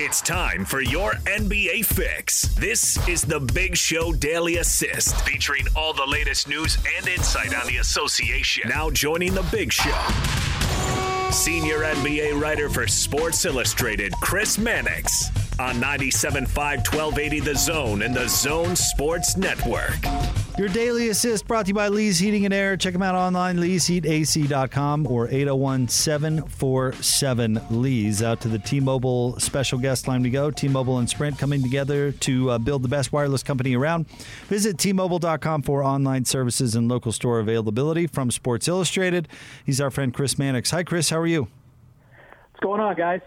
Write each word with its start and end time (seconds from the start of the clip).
It's 0.00 0.20
time 0.20 0.64
for 0.64 0.80
your 0.80 1.14
NBA 1.24 1.84
fix. 1.84 2.42
This 2.54 3.08
is 3.08 3.22
the 3.22 3.40
Big 3.40 3.76
Show 3.76 4.12
Daily 4.12 4.58
Assist, 4.58 5.20
featuring 5.22 5.66
all 5.74 5.92
the 5.92 6.06
latest 6.06 6.46
news 6.46 6.78
and 6.96 7.08
insight 7.08 7.52
on 7.52 7.66
the 7.66 7.78
association. 7.78 8.68
Now 8.68 8.90
joining 8.90 9.34
the 9.34 9.42
Big 9.50 9.72
Show. 9.72 9.90
Senior 11.32 11.80
NBA 11.80 12.40
writer 12.40 12.68
for 12.68 12.86
Sports 12.86 13.44
Illustrated, 13.44 14.12
Chris 14.20 14.56
Mannix, 14.56 15.30
on 15.60 15.74
97.5 15.76 16.48
1280 16.56 17.40
The 17.40 17.54
Zone 17.54 18.02
and 18.02 18.14
the 18.14 18.28
Zone 18.28 18.76
Sports 18.76 19.36
Network. 19.36 19.98
Your 20.58 20.68
daily 20.68 21.08
assist 21.10 21.46
brought 21.46 21.66
to 21.66 21.68
you 21.68 21.74
by 21.74 21.88
Lee's 21.88 22.18
Heating 22.18 22.44
and 22.44 22.52
Air. 22.52 22.76
Check 22.76 22.92
them 22.92 23.02
out 23.02 23.14
online, 23.14 23.58
leesheatac.com 23.58 25.06
or 25.06 25.28
801 25.28 25.88
747 25.88 27.60
Lee's. 27.70 28.22
Out 28.22 28.40
to 28.40 28.48
the 28.48 28.58
T 28.58 28.80
Mobile 28.80 29.38
special 29.38 29.78
guest 29.78 30.08
line 30.08 30.22
we 30.22 30.30
go. 30.30 30.50
T 30.50 30.66
Mobile 30.66 30.98
and 30.98 31.08
Sprint 31.08 31.38
coming 31.38 31.62
together 31.62 32.10
to 32.12 32.50
uh, 32.50 32.58
build 32.58 32.82
the 32.82 32.88
best 32.88 33.12
wireless 33.12 33.42
company 33.42 33.76
around. 33.76 34.08
Visit 34.48 34.76
tmobile.com 34.78 35.62
for 35.62 35.84
online 35.84 36.24
services 36.24 36.74
and 36.74 36.88
local 36.88 37.12
store 37.12 37.38
availability. 37.38 38.06
From 38.06 38.30
Sports 38.30 38.66
Illustrated, 38.66 39.28
he's 39.64 39.80
our 39.80 39.90
friend 39.90 40.12
Chris 40.12 40.38
Mannix. 40.38 40.70
Hi, 40.72 40.82
Chris. 40.82 41.10
How 41.10 41.18
are 41.18 41.26
you? 41.26 41.48
What's 42.58 42.66
going 42.66 42.80
on, 42.80 42.96
guys? 42.96 43.20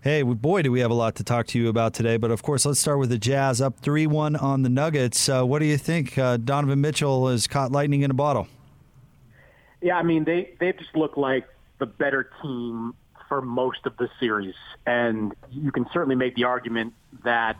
Hey, 0.00 0.22
boy, 0.22 0.62
do 0.62 0.72
we 0.72 0.80
have 0.80 0.90
a 0.90 0.94
lot 0.94 1.16
to 1.16 1.24
talk 1.24 1.46
to 1.48 1.58
you 1.58 1.68
about 1.68 1.92
today. 1.92 2.16
But 2.16 2.30
of 2.30 2.42
course, 2.42 2.64
let's 2.64 2.80
start 2.80 2.98
with 2.98 3.10
the 3.10 3.18
Jazz 3.18 3.60
up 3.60 3.78
3 3.80 4.06
1 4.06 4.36
on 4.36 4.62
the 4.62 4.70
Nuggets. 4.70 5.28
Uh, 5.28 5.44
what 5.44 5.58
do 5.58 5.66
you 5.66 5.76
think? 5.76 6.16
Uh, 6.16 6.38
Donovan 6.38 6.80
Mitchell 6.80 7.28
has 7.28 7.46
caught 7.46 7.72
lightning 7.72 8.00
in 8.00 8.10
a 8.10 8.14
bottle. 8.14 8.48
Yeah, 9.82 9.98
I 9.98 10.02
mean, 10.02 10.24
they, 10.24 10.54
they 10.60 10.72
just 10.72 10.96
look 10.96 11.18
like 11.18 11.46
the 11.78 11.84
better 11.84 12.30
team 12.40 12.94
for 13.28 13.42
most 13.42 13.84
of 13.84 13.98
the 13.98 14.08
series. 14.18 14.54
And 14.86 15.34
you 15.50 15.72
can 15.72 15.84
certainly 15.92 16.16
make 16.16 16.34
the 16.34 16.44
argument 16.44 16.94
that 17.22 17.58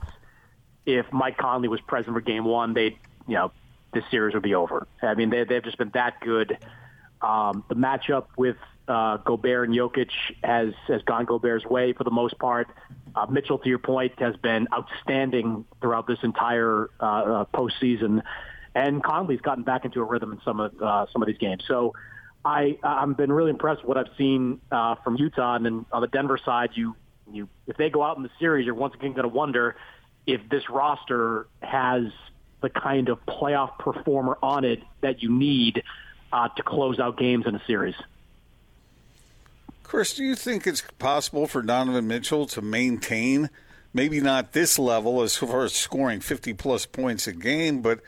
if 0.87 1.05
Mike 1.13 1.37
Conley 1.37 1.69
was 1.69 1.83
present 1.83 2.15
for 2.15 2.23
game 2.23 2.47
one, 2.47 2.73
they 2.73 2.97
you 3.29 3.35
know, 3.35 3.53
this 3.93 4.05
series 4.11 4.33
would 4.33 4.43
be 4.43 4.55
over. 4.55 4.89
I 5.03 5.15
mean, 5.17 5.29
they, 5.29 5.45
they've 5.45 5.63
just 5.63 5.77
been 5.77 5.91
that 5.91 6.19
good. 6.23 6.57
Um, 7.21 7.63
the 7.69 7.75
matchup 7.75 8.29
with 8.39 8.57
uh, 8.91 9.19
Gobert 9.19 9.69
and 9.69 9.79
Jokic 9.79 10.11
has 10.43 10.75
has 10.89 11.03
gone 11.03 11.25
Gobert's 11.25 11.65
way 11.65 11.93
for 11.93 12.05
the 12.05 12.11
most 12.11 12.39
part. 12.39 12.69
Uh, 13.15 13.27
Mitchell, 13.27 13.59
to 13.59 13.69
your 13.69 13.79
point, 13.79 14.13
has 14.19 14.37
been 14.37 14.67
outstanding 14.73 15.65
throughout 15.81 16.07
this 16.07 16.19
entire 16.23 16.91
uh, 17.01 17.05
uh, 17.05 17.45
postseason, 17.55 18.23
and 18.75 19.03
Conley's 19.03 19.41
gotten 19.41 19.65
back 19.65 19.85
into 19.85 20.01
a 20.01 20.05
rhythm 20.05 20.33
in 20.33 20.41
some 20.45 20.61
of 20.61 20.73
uh, 20.83 21.07
some 21.13 21.23
of 21.23 21.29
these 21.29 21.39
games. 21.39 21.63
So, 21.67 21.95
I 22.45 22.79
I've 22.83 23.17
been 23.17 23.33
really 23.33 23.51
impressed 23.51 23.83
with 23.83 23.89
what 23.89 23.97
I've 23.97 24.17
seen 24.19 24.61
uh, 24.73 24.97
from 24.97 25.17
Utah, 25.17 25.55
and 25.55 25.65
then 25.65 25.87
on 25.93 26.03
the 26.03 26.09
Denver 26.09 26.39
side, 26.45 26.71
you 26.75 26.97
you 27.31 27.49
if 27.69 27.77
they 27.77 27.91
go 27.91 28.03
out 28.03 28.17
in 28.17 28.25
the 28.25 28.31
series, 28.41 28.67
you're 28.67 28.75
once 28.75 28.95
again 28.95 29.13
going 29.13 29.23
to 29.23 29.29
wonder 29.29 29.77
if 30.27 30.41
this 30.51 30.69
roster 30.69 31.47
has 31.63 32.05
the 32.61 32.71
kind 32.71 33.09
of 33.09 33.25
playoff 33.27 33.79
performer 33.79 34.37
on 34.43 34.65
it 34.65 34.83
that 35.01 35.23
you 35.23 35.31
need 35.31 35.83
uh, 36.33 36.49
to 36.49 36.63
close 36.63 36.99
out 36.99 37.17
games 37.17 37.47
in 37.47 37.55
a 37.55 37.63
series. 37.67 37.95
Chris, 39.91 40.15
do 40.15 40.23
you 40.23 40.37
think 40.37 40.69
it's 40.69 40.85
possible 41.01 41.49
for 41.49 41.63
Donovan 41.63 42.07
Mitchell 42.07 42.47
to 42.47 42.63
maintain 42.63 43.51
maybe 43.93 44.21
not 44.21 44.53
this 44.53 44.79
level 44.79 45.21
as 45.21 45.35
far 45.35 45.65
as 45.65 45.73
scoring 45.73 46.21
50 46.21 46.55
plus 46.55 46.87
points 46.87 47.27
a 47.27 47.33
game, 47.33 47.83
but 47.83 47.99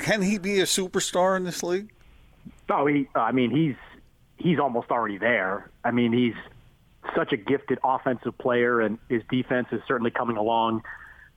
can 0.00 0.20
he 0.20 0.36
be 0.36 0.60
a 0.60 0.64
superstar 0.64 1.34
in 1.34 1.44
this 1.44 1.62
league? 1.62 1.90
Oh, 2.68 2.86
he, 2.86 3.08
I 3.14 3.32
mean, 3.32 3.50
he's 3.50 3.74
he's 4.36 4.58
almost 4.58 4.90
already 4.90 5.16
there. 5.16 5.70
I 5.82 5.92
mean, 5.92 6.12
he's 6.12 6.34
such 7.16 7.32
a 7.32 7.38
gifted 7.38 7.78
offensive 7.82 8.36
player, 8.36 8.82
and 8.82 8.98
his 9.08 9.22
defense 9.30 9.68
is 9.72 9.80
certainly 9.88 10.10
coming 10.10 10.36
along. 10.36 10.82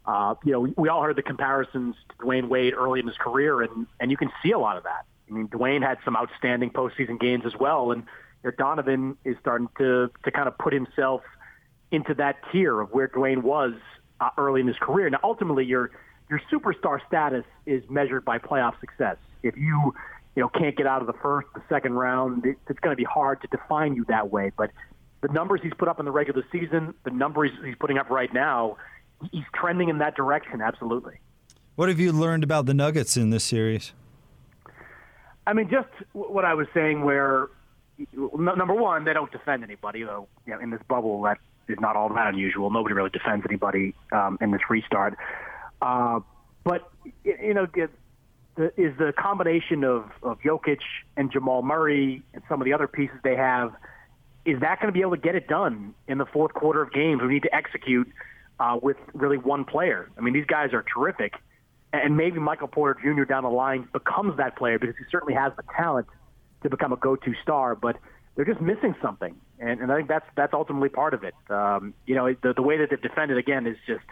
Uh, 0.06 0.36
you 0.44 0.52
know, 0.52 0.60
we, 0.60 0.74
we 0.76 0.90
all 0.90 1.02
heard 1.02 1.16
the 1.16 1.24
comparisons 1.24 1.96
to 2.10 2.26
Dwyane 2.26 2.50
Wade 2.50 2.74
early 2.74 3.00
in 3.00 3.08
his 3.08 3.18
career, 3.18 3.62
and 3.62 3.88
and 4.02 4.12
you 4.12 4.18
can 4.18 4.34
see 4.44 4.52
a 4.52 4.60
lot 4.60 4.76
of 4.76 4.84
that. 4.84 5.06
I 5.30 5.34
mean, 5.34 5.48
Dwyane 5.48 5.82
had 5.82 6.00
some 6.04 6.18
outstanding 6.18 6.72
postseason 6.72 7.18
games 7.22 7.46
as 7.46 7.56
well, 7.58 7.94
and 7.94 8.04
you 8.44 8.50
know, 8.50 8.56
Donovan 8.58 9.18
is 9.26 9.36
starting 9.40 9.70
to 9.78 10.10
to 10.24 10.32
kind 10.32 10.48
of 10.48 10.58
put 10.58 10.74
himself 10.74 11.22
into 11.92 12.14
that 12.16 12.38
tier 12.52 12.80
of 12.80 12.92
where 12.92 13.08
Dwyane 13.08 13.44
was 13.44 13.74
uh, 14.20 14.30
early 14.38 14.62
in 14.62 14.68
his 14.68 14.78
career. 14.78 15.10
Now, 15.10 15.20
ultimately, 15.24 15.66
your 15.66 15.92
your 16.30 16.42
superstar 16.52 17.00
status 17.08 17.44
is 17.66 17.84
measured 17.90 18.26
by 18.26 18.38
playoff 18.40 18.80
success. 18.80 19.18
If 19.44 19.58
you 19.58 19.94
you 20.36 20.42
know 20.42 20.50
can't 20.50 20.76
get 20.76 20.88
out 20.88 21.02
of 21.02 21.08
the 21.08 21.20
first, 21.22 21.48
the 21.54 21.62
second 21.70 21.94
round, 21.94 22.46
it, 22.46 22.58
it's 22.70 22.80
going 22.80 22.94
to 22.94 22.98
be 22.98 23.04
hard 23.04 23.42
to 23.42 23.48
define 23.48 23.96
you 23.96 24.06
that 24.08 24.32
way. 24.32 24.52
But 24.56 24.72
the 25.22 25.28
numbers 25.28 25.62
he's 25.62 25.74
put 25.78 25.88
up 25.88 26.00
in 26.00 26.06
the 26.06 26.12
regular 26.12 26.44
season, 26.52 26.94
the 27.04 27.12
numbers 27.12 27.52
he's 27.64 27.76
putting 27.80 27.98
up 27.98 28.10
right 28.10 28.34
now, 28.34 28.78
he's 29.32 29.44
trending 29.54 29.90
in 29.90 30.00
that 30.00 30.16
direction. 30.16 30.62
Absolutely. 30.62 31.20
What 31.76 31.90
have 31.90 32.00
you 32.00 32.12
learned 32.12 32.44
about 32.44 32.66
the 32.66 32.74
Nuggets 32.74 33.16
in 33.18 33.30
this 33.30 33.44
series? 33.44 33.94
I 35.48 35.54
mean, 35.54 35.70
just 35.70 35.90
what 36.14 36.46
I 36.46 36.54
was 36.54 36.68
saying, 36.74 37.04
where 37.04 37.50
number 38.14 38.74
one, 38.74 39.06
they 39.06 39.14
don't 39.14 39.32
defend 39.32 39.64
anybody. 39.64 40.04
Though 40.04 40.28
you 40.46 40.54
know, 40.54 40.60
in 40.60 40.70
this 40.70 40.82
bubble, 40.88 41.22
that 41.24 41.38
is 41.68 41.78
not 41.80 41.96
all 41.96 42.10
that 42.10 42.28
unusual. 42.28 42.70
Nobody 42.70 42.94
really 42.94 43.10
defends 43.10 43.46
anybody 43.48 43.96
um, 44.12 44.38
in 44.42 44.52
this 44.52 44.62
restart. 44.70 45.18
Uh, 45.82 46.20
but 46.64 46.92
you 47.24 47.54
know, 47.54 47.68
the, 47.74 47.90
is 48.78 48.98
the 48.98 49.14
combination 49.18 49.84
of 49.84 50.06
of 50.24 50.40
Jokic 50.42 50.82
and 51.18 51.32
Jamal 51.32 51.62
Murray 51.62 52.24
and 52.34 52.44
some 52.50 52.62
of 52.62 52.66
the 52.66 52.74
other 52.74 52.88
pieces 52.88 53.18
they 53.24 53.36
have. 53.36 53.74
Is 54.44 54.60
that 54.62 54.80
going 54.80 54.92
to 54.92 54.92
be 54.92 55.02
able 55.02 55.16
to 55.16 55.22
get 55.22 55.36
it 55.36 55.48
done 55.48 55.94
in 56.08 56.18
the 56.18 56.26
fourth 56.26 56.54
quarter 56.54 56.82
of 56.82 56.92
games? 56.92 57.22
We 57.22 57.28
need 57.28 57.44
to 57.44 57.56
execute 57.56 58.12
uh, 58.60 58.80
with 58.82 58.98
really 59.14 59.38
one 59.38 59.66
player. 59.66 60.10
I 60.18 60.22
mean, 60.22 60.34
these 60.34 60.48
guys 60.48 60.74
are 60.74 60.84
terrific, 60.84 61.36
and 61.94 62.18
maybe 62.18 62.40
Michael 62.40 62.68
Porter 62.68 63.00
Jr. 63.02 63.24
down 63.24 63.44
the 63.44 63.50
line 63.50 63.88
becomes 63.94 64.38
that 64.38 64.56
player 64.56 64.80
because 64.80 64.96
he 64.98 65.04
certainly 65.12 65.36
has 65.36 65.54
the 65.58 65.64
talent 65.76 66.08
to 66.64 66.70
become 66.70 66.94
a 66.94 66.98
go-to 66.98 67.34
star, 67.42 67.76
but 67.76 67.98
they're 68.36 68.46
just 68.46 68.62
missing 68.62 68.96
something, 69.02 69.36
and, 69.60 69.82
and 69.82 69.92
I 69.92 69.98
think 69.98 70.08
that's 70.08 70.26
that's 70.36 70.54
ultimately 70.54 70.90
part 70.90 71.14
of 71.14 71.24
it. 71.24 71.36
Um, 71.50 71.94
you 72.06 72.16
know, 72.16 72.34
the, 72.42 72.54
the 72.54 72.62
way 72.62 72.78
that 72.78 72.90
they've 72.90 73.02
defended 73.02 73.38
again 73.38 73.68
is 73.68 73.78
just, 73.86 74.06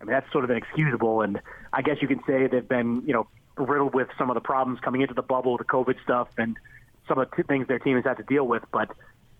I 0.00 0.04
mean, 0.04 0.12
that's 0.12 0.30
sort 0.32 0.44
of 0.44 0.50
inexcusable, 0.50 1.22
and 1.22 1.40
I 1.72 1.82
guess 1.82 1.96
you 2.00 2.08
can 2.08 2.20
say 2.26 2.46
they've 2.48 2.68
been, 2.68 3.02
you 3.06 3.12
know, 3.12 3.28
riddled 3.56 3.94
with 3.94 4.08
some 4.18 4.30
of 4.30 4.34
the 4.34 4.40
problems 4.40 4.80
coming 4.80 5.02
into 5.02 5.14
the 5.14 5.22
bubble, 5.22 5.56
the 5.58 5.64
COVID 5.64 6.02
stuff, 6.02 6.28
and 6.38 6.56
some 7.06 7.18
of 7.18 7.28
the 7.36 7.42
things 7.44 7.68
their 7.68 7.78
team 7.78 7.96
has 7.96 8.04
had 8.04 8.16
to 8.16 8.24
deal 8.24 8.46
with. 8.46 8.64
But 8.72 8.90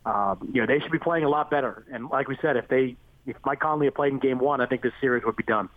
um, 0.05 0.49
you 0.53 0.61
know, 0.61 0.67
they 0.67 0.79
should 0.79 0.91
be 0.91 0.99
playing 0.99 1.25
a 1.25 1.29
lot 1.29 1.49
better. 1.49 1.85
And 1.91 2.09
like 2.09 2.27
we 2.27 2.37
said, 2.41 2.57
if 2.57 2.67
they 2.67 2.95
if 3.25 3.35
Mike 3.45 3.59
Conley 3.59 3.87
had 3.87 3.95
played 3.95 4.13
in 4.13 4.19
Game 4.19 4.39
One, 4.39 4.61
I 4.61 4.65
think 4.65 4.81
this 4.81 4.93
series 5.01 5.23
would 5.25 5.35
be 5.35 5.43
done. 5.43 5.69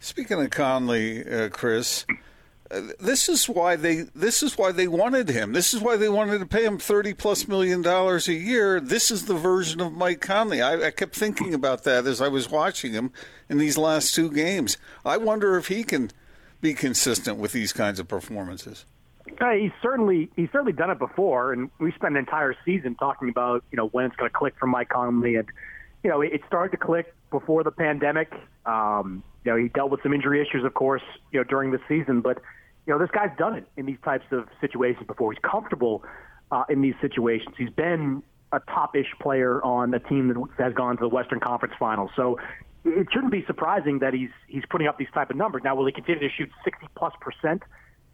Speaking 0.00 0.40
of 0.40 0.50
Conley, 0.50 1.28
uh, 1.28 1.48
Chris, 1.48 2.06
this 2.70 3.28
is 3.28 3.48
why 3.48 3.76
they 3.76 4.02
this 4.14 4.42
is 4.42 4.58
why 4.58 4.72
they 4.72 4.88
wanted 4.88 5.28
him. 5.28 5.52
This 5.52 5.72
is 5.72 5.80
why 5.80 5.96
they 5.96 6.08
wanted 6.08 6.38
to 6.38 6.46
pay 6.46 6.64
him 6.64 6.78
thirty 6.78 7.14
plus 7.14 7.48
million 7.48 7.82
dollars 7.82 8.28
a 8.28 8.34
year. 8.34 8.80
This 8.80 9.10
is 9.10 9.24
the 9.24 9.34
version 9.34 9.80
of 9.80 9.92
Mike 9.92 10.20
Conley. 10.20 10.60
I, 10.60 10.86
I, 10.86 10.90
kept 10.90 11.14
thinking 11.14 11.54
about 11.54 11.84
that 11.84 12.06
as 12.06 12.20
I 12.20 12.28
was 12.28 12.50
watching 12.50 12.92
him 12.92 13.12
in 13.48 13.58
these 13.58 13.78
last 13.78 14.14
two 14.14 14.30
games. 14.30 14.76
I 15.04 15.16
wonder 15.16 15.56
if 15.56 15.68
he 15.68 15.82
can 15.82 16.10
be 16.60 16.74
consistent 16.74 17.38
with 17.38 17.52
these 17.52 17.72
kinds 17.72 17.98
of 18.00 18.08
performances. 18.08 18.84
Uh, 19.40 19.50
he's 19.52 19.72
certainly 19.80 20.30
he's 20.36 20.50
certainly 20.50 20.72
done 20.72 20.90
it 20.90 20.98
before, 20.98 21.52
and 21.52 21.70
we 21.78 21.92
spent 21.92 22.14
an 22.14 22.18
entire 22.18 22.54
season 22.64 22.94
talking 22.96 23.28
about 23.30 23.64
you 23.70 23.76
know 23.76 23.88
when 23.88 24.04
it's 24.04 24.16
going 24.16 24.30
to 24.30 24.36
click 24.36 24.54
for 24.58 24.66
Mike 24.66 24.90
Conley, 24.90 25.36
and 25.36 25.48
you 26.02 26.10
know 26.10 26.20
it, 26.20 26.32
it 26.32 26.42
started 26.46 26.70
to 26.72 26.84
click 26.84 27.14
before 27.30 27.62
the 27.62 27.70
pandemic. 27.70 28.32
Um, 28.66 29.22
you 29.48 29.54
know 29.54 29.62
he 29.62 29.68
dealt 29.68 29.90
with 29.90 30.02
some 30.02 30.12
injury 30.12 30.42
issues, 30.42 30.62
of 30.62 30.74
course, 30.74 31.02
you 31.32 31.40
know 31.40 31.44
during 31.44 31.70
the 31.70 31.80
season, 31.88 32.20
but 32.20 32.42
you 32.86 32.94
know, 32.94 32.98
this 32.98 33.10
guy's 33.10 33.36
done 33.38 33.54
it 33.54 33.66
in 33.76 33.86
these 33.86 33.98
types 34.04 34.24
of 34.30 34.48
situations 34.60 35.06
before. 35.06 35.32
He's 35.32 35.42
comfortable 35.42 36.04
uh, 36.50 36.64
in 36.68 36.80
these 36.80 36.94
situations. 37.02 37.54
He's 37.56 37.70
been 37.70 38.22
a 38.52 38.60
top-ish 38.60 39.14
player 39.20 39.62
on 39.62 39.92
a 39.92 39.98
team 39.98 40.28
that 40.28 40.42
has 40.58 40.72
gone 40.72 40.96
to 40.96 41.02
the 41.02 41.08
Western 41.08 41.38
Conference 41.38 41.74
Finals. 41.78 42.10
So 42.16 42.38
it 42.84 43.06
shouldn't 43.12 43.32
be 43.32 43.44
surprising 43.46 43.98
that 43.98 44.14
he's 44.14 44.30
he's 44.48 44.64
putting 44.70 44.86
up 44.86 44.96
these 44.96 45.10
type 45.12 45.30
of 45.30 45.36
numbers. 45.36 45.62
Now, 45.64 45.74
will 45.76 45.86
he 45.86 45.92
continue 45.92 46.20
to 46.20 46.34
shoot 46.34 46.50
60 46.64 46.86
plus 46.94 47.12
percent 47.20 47.62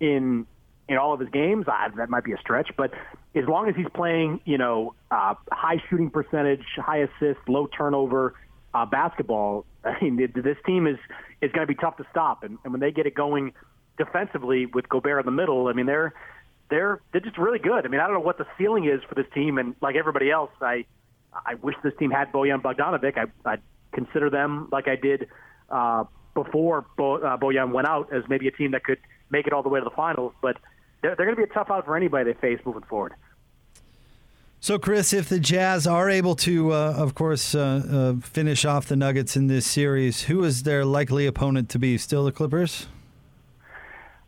in 0.01 0.47
in 0.89 0.97
all 0.97 1.15
of 1.15 1.21
his 1.21 1.31
games? 1.31 1.67
Uh, 1.69 1.91
that 1.97 2.11
might 2.11 2.25
be 2.25 2.33
a 2.33 2.39
stretch, 2.39 2.71
but 2.77 2.93
as 3.35 3.45
long 3.47 3.69
as 3.69 3.77
he's 3.77 3.87
playing, 3.95 4.41
you 4.45 4.59
know, 4.59 4.95
uh, 5.11 5.35
high 5.51 5.81
shooting 5.89 6.11
percentage, 6.11 6.65
high 6.77 6.99
assist, 6.99 7.39
low 7.49 7.69
turnover 7.69 8.35
uh, 8.75 8.85
basketball, 8.85 9.65
I 9.85 10.03
mean, 10.03 10.17
this 10.17 10.57
team 10.67 10.87
is 10.87 10.99
is 11.41 11.53
going 11.53 11.67
to 11.67 11.73
be 11.73 11.79
tough 11.79 11.97
to 11.99 12.07
stop. 12.11 12.43
And, 12.43 12.59
and 12.65 12.73
when 12.73 12.81
they 12.81 12.91
get 12.91 13.07
it 13.07 13.15
going 13.15 13.53
defensively 13.97 14.67
with 14.67 14.89
Gobert 14.89 15.21
in 15.21 15.27
the 15.27 15.33
middle, 15.33 15.69
I 15.69 15.73
mean 15.73 15.87
they're 15.87 16.15
they're 16.71 17.01
they're 17.13 17.21
just 17.21 17.39
really 17.39 17.59
good. 17.59 17.85
I 17.85 17.89
mean 17.89 18.01
I 18.01 18.07
don't 18.07 18.15
know 18.15 18.21
what 18.21 18.39
the 18.39 18.47
ceiling 18.59 18.87
is 18.87 19.01
for 19.09 19.15
this 19.15 19.27
team, 19.33 19.59
and 19.59 19.75
like 19.81 19.97
everybody 19.97 20.31
else, 20.31 20.51
I 20.61 20.85
I 21.33 21.55
wish 21.55 21.77
this 21.83 21.95
team 21.99 22.11
had 22.11 22.33
Bojan 22.33 22.61
Bogdanovic. 22.61 23.17
I 23.17 23.51
I 23.51 23.57
consider 23.93 24.29
them 24.31 24.69
like 24.73 24.89
I 24.89 24.97
did 24.97 25.29
uh, 25.71 26.05
before 26.35 26.85
Bo, 26.97 27.17
uh, 27.17 27.37
Bojan 27.37 27.73
went 27.73 27.89
out 27.89 28.13
as 28.13 28.25
maybe 28.29 28.49
a 28.49 28.51
team 28.51 28.73
that 28.73 28.85
could 28.85 28.99
make 29.31 29.47
it 29.47 29.53
all 29.53 29.63
the 29.63 29.69
way 29.69 29.81
to 29.81 29.85
the 29.85 29.95
finals, 29.95 30.33
but 30.43 30.57
they're, 31.01 31.15
they're 31.17 31.27
going 31.27 31.37
to 31.37 31.43
be 31.47 31.51
a 31.51 31.55
tough 31.55 31.71
out 31.71 31.85
for 31.85 31.97
anybody 31.97 32.33
they 32.33 32.39
face 32.39 32.59
moving 32.65 32.83
forward. 32.83 33.15
So, 34.65 34.79
Chris, 34.79 35.13
if 35.13 35.29
the 35.29 35.39
Jazz 35.39 35.87
are 35.87 36.09
able 36.09 36.35
to, 36.37 36.73
uh, 36.73 36.95
of 36.97 37.15
course, 37.15 37.55
uh, 37.55 38.15
uh, 38.17 38.27
finish 38.27 38.65
off 38.65 38.87
the 38.87 38.97
Nuggets 38.97 39.37
in 39.37 39.47
this 39.47 39.67
series, 39.67 40.23
who 40.23 40.43
is 40.43 40.63
their 40.63 40.87
likely 40.87 41.27
opponent 41.27 41.69
to 41.69 41.79
be? 41.79 41.99
Still 41.99 42.25
the 42.25 42.33
Clippers? 42.33 42.87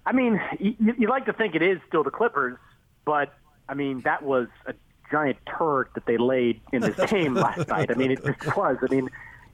I 0.04 0.12
mean, 0.12 0.38
you, 0.60 0.76
you 0.98 1.08
like 1.08 1.24
to 1.24 1.32
think 1.32 1.54
it 1.54 1.62
is 1.62 1.78
still 1.88 2.04
the 2.04 2.10
Clippers, 2.10 2.58
but 3.06 3.32
I 3.66 3.72
mean 3.72 4.02
that 4.02 4.22
was 4.22 4.48
a 4.66 4.74
giant 5.10 5.38
turd 5.46 5.88
that 5.94 6.04
they 6.04 6.18
laid 6.18 6.60
in 6.70 6.82
this 6.82 6.96
game 7.10 7.32
last 7.32 7.68
night. 7.68 7.90
I 7.90 7.94
mean, 7.94 8.10
it 8.10 8.22
just 8.22 8.54
was. 8.54 8.76
I 8.82 8.94
mean, 8.94 9.08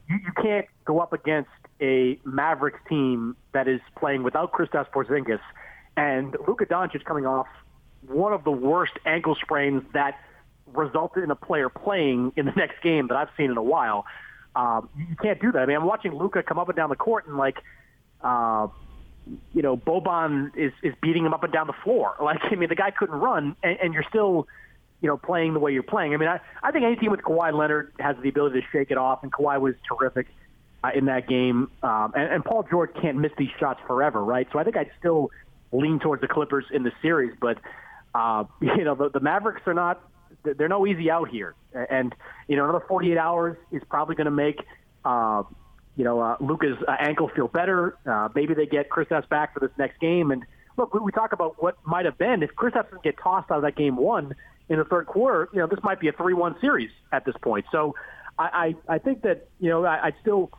you, 0.08 0.17
you 0.17 0.32
can't 0.43 0.67
go 0.84 0.99
up 0.99 1.12
against 1.12 1.50
a 1.81 2.19
Mavericks 2.25 2.81
team 2.88 3.37
that 3.52 3.69
is 3.69 3.81
playing 3.96 4.25
without 4.25 4.50
Kristaps 4.50 4.90
Porzingis 4.90 5.38
and 5.96 6.37
Luka 6.49 6.67
Doncic 6.67 7.05
coming 7.05 7.25
off 7.25 7.46
one 8.08 8.32
of 8.32 8.43
the 8.43 8.50
worst 8.50 8.94
ankle 9.06 9.37
sprains 9.37 9.84
that 9.94 10.19
resulted 10.74 11.24
in 11.24 11.30
a 11.30 11.36
player 11.36 11.69
playing 11.69 12.32
in 12.36 12.46
the 12.46 12.52
next 12.56 12.82
game 12.82 13.08
that 13.08 13.16
I've 13.16 13.30
seen 13.36 13.50
in 13.50 13.56
a 13.56 13.62
while. 13.62 14.04
Um, 14.54 14.88
you 14.96 15.16
can't 15.16 15.40
do 15.40 15.52
that. 15.52 15.60
I 15.60 15.66
mean, 15.66 15.76
I'm 15.76 15.86
watching 15.86 16.14
Luka 16.14 16.42
come 16.42 16.58
up 16.58 16.69
and 16.69 16.76
down 16.76 16.90
the 16.90 16.96
court 16.96 17.26
and 17.26 17.36
like, 17.36 17.56
uh, 18.22 18.69
you 19.54 19.62
know, 19.62 19.76
Boban 19.76 20.56
is 20.56 20.72
is 20.82 20.94
beating 21.00 21.24
him 21.24 21.32
up 21.32 21.42
and 21.44 21.52
down 21.52 21.66
the 21.66 21.74
floor. 21.84 22.14
Like, 22.22 22.40
I 22.42 22.54
mean, 22.54 22.69
the 22.69 22.74
guy 22.74 22.90
couldn't 22.90 23.19
run, 23.19 23.56
and, 23.62 23.78
and 23.82 23.94
you're 23.94 24.04
still, 24.08 24.46
you 25.00 25.08
know, 25.08 25.16
playing 25.16 25.54
the 25.54 25.60
way 25.60 25.72
you're 25.72 25.82
playing. 25.82 26.14
I 26.14 26.16
mean, 26.16 26.28
I 26.28 26.40
I 26.62 26.70
think 26.70 26.84
any 26.84 26.96
team 26.96 27.10
with 27.10 27.20
Kawhi 27.20 27.52
Leonard 27.52 27.92
has 27.98 28.16
the 28.22 28.28
ability 28.28 28.60
to 28.60 28.66
shake 28.72 28.90
it 28.90 28.98
off, 28.98 29.22
and 29.22 29.32
Kawhi 29.32 29.60
was 29.60 29.74
terrific 29.88 30.26
uh, 30.84 30.90
in 30.94 31.06
that 31.06 31.28
game. 31.28 31.70
Um, 31.82 32.12
and, 32.14 32.32
and 32.32 32.44
Paul 32.44 32.64
George 32.69 32.90
can't 33.00 33.19
miss 33.19 33.32
these 33.38 33.50
shots 33.58 33.80
forever, 33.86 34.22
right? 34.22 34.46
So 34.52 34.58
I 34.58 34.64
think 34.64 34.76
I'd 34.76 34.90
still 34.98 35.30
lean 35.72 35.98
towards 35.98 36.20
the 36.20 36.28
Clippers 36.28 36.66
in 36.70 36.82
the 36.82 36.92
series, 37.00 37.34
but 37.40 37.58
uh, 38.14 38.44
you 38.60 38.84
know, 38.84 38.94
the, 38.94 39.10
the 39.10 39.20
Mavericks 39.20 39.62
are 39.66 39.74
not 39.74 40.02
they're 40.44 40.68
no 40.68 40.86
easy 40.86 41.10
out 41.10 41.28
here, 41.28 41.54
and 41.74 42.14
you 42.48 42.56
know 42.56 42.64
another 42.64 42.84
48 42.86 43.16
hours 43.16 43.56
is 43.70 43.82
probably 43.88 44.14
going 44.14 44.26
to 44.26 44.30
make 44.30 44.60
uh, 45.04 45.42
you 45.96 46.04
know 46.04 46.20
uh, 46.20 46.36
Luka's 46.40 46.76
uh, 46.86 46.96
ankle 46.98 47.30
feel 47.34 47.48
better. 47.48 47.96
Uh, 48.06 48.28
maybe 48.34 48.54
they 48.54 48.66
get 48.66 48.90
Chris 48.90 49.08
Kristaps 49.08 49.28
back 49.28 49.54
for 49.54 49.60
this 49.60 49.70
next 49.78 50.00
game, 50.00 50.30
and 50.30 50.44
look, 50.76 50.94
we, 50.94 51.00
we 51.00 51.12
talk 51.12 51.32
about 51.32 51.62
what 51.62 51.76
might 51.84 52.04
have 52.04 52.18
been 52.18 52.42
if 52.42 52.54
Chris 52.56 52.74
Kristaps 52.74 52.84
doesn't 52.84 53.02
get 53.02 53.16
tossed 53.22 53.50
out 53.50 53.58
of 53.58 53.62
that 53.62 53.76
game 53.76 53.96
one 53.96 54.34
in 54.68 54.78
the 54.78 54.84
third 54.84 55.06
quarter. 55.06 55.48
You 55.52 55.60
know 55.60 55.66
this 55.66 55.80
might 55.82 56.00
be 56.00 56.08
a 56.08 56.12
three-one 56.12 56.56
series 56.60 56.90
at 57.12 57.24
this 57.24 57.34
point. 57.42 57.66
So 57.70 57.94
I, 58.38 58.74
I, 58.88 58.94
I 58.94 58.98
think 58.98 59.22
that 59.22 59.48
you 59.60 59.68
know 59.68 59.84
I, 59.84 60.06
I'd 60.06 60.14
still 60.20 60.50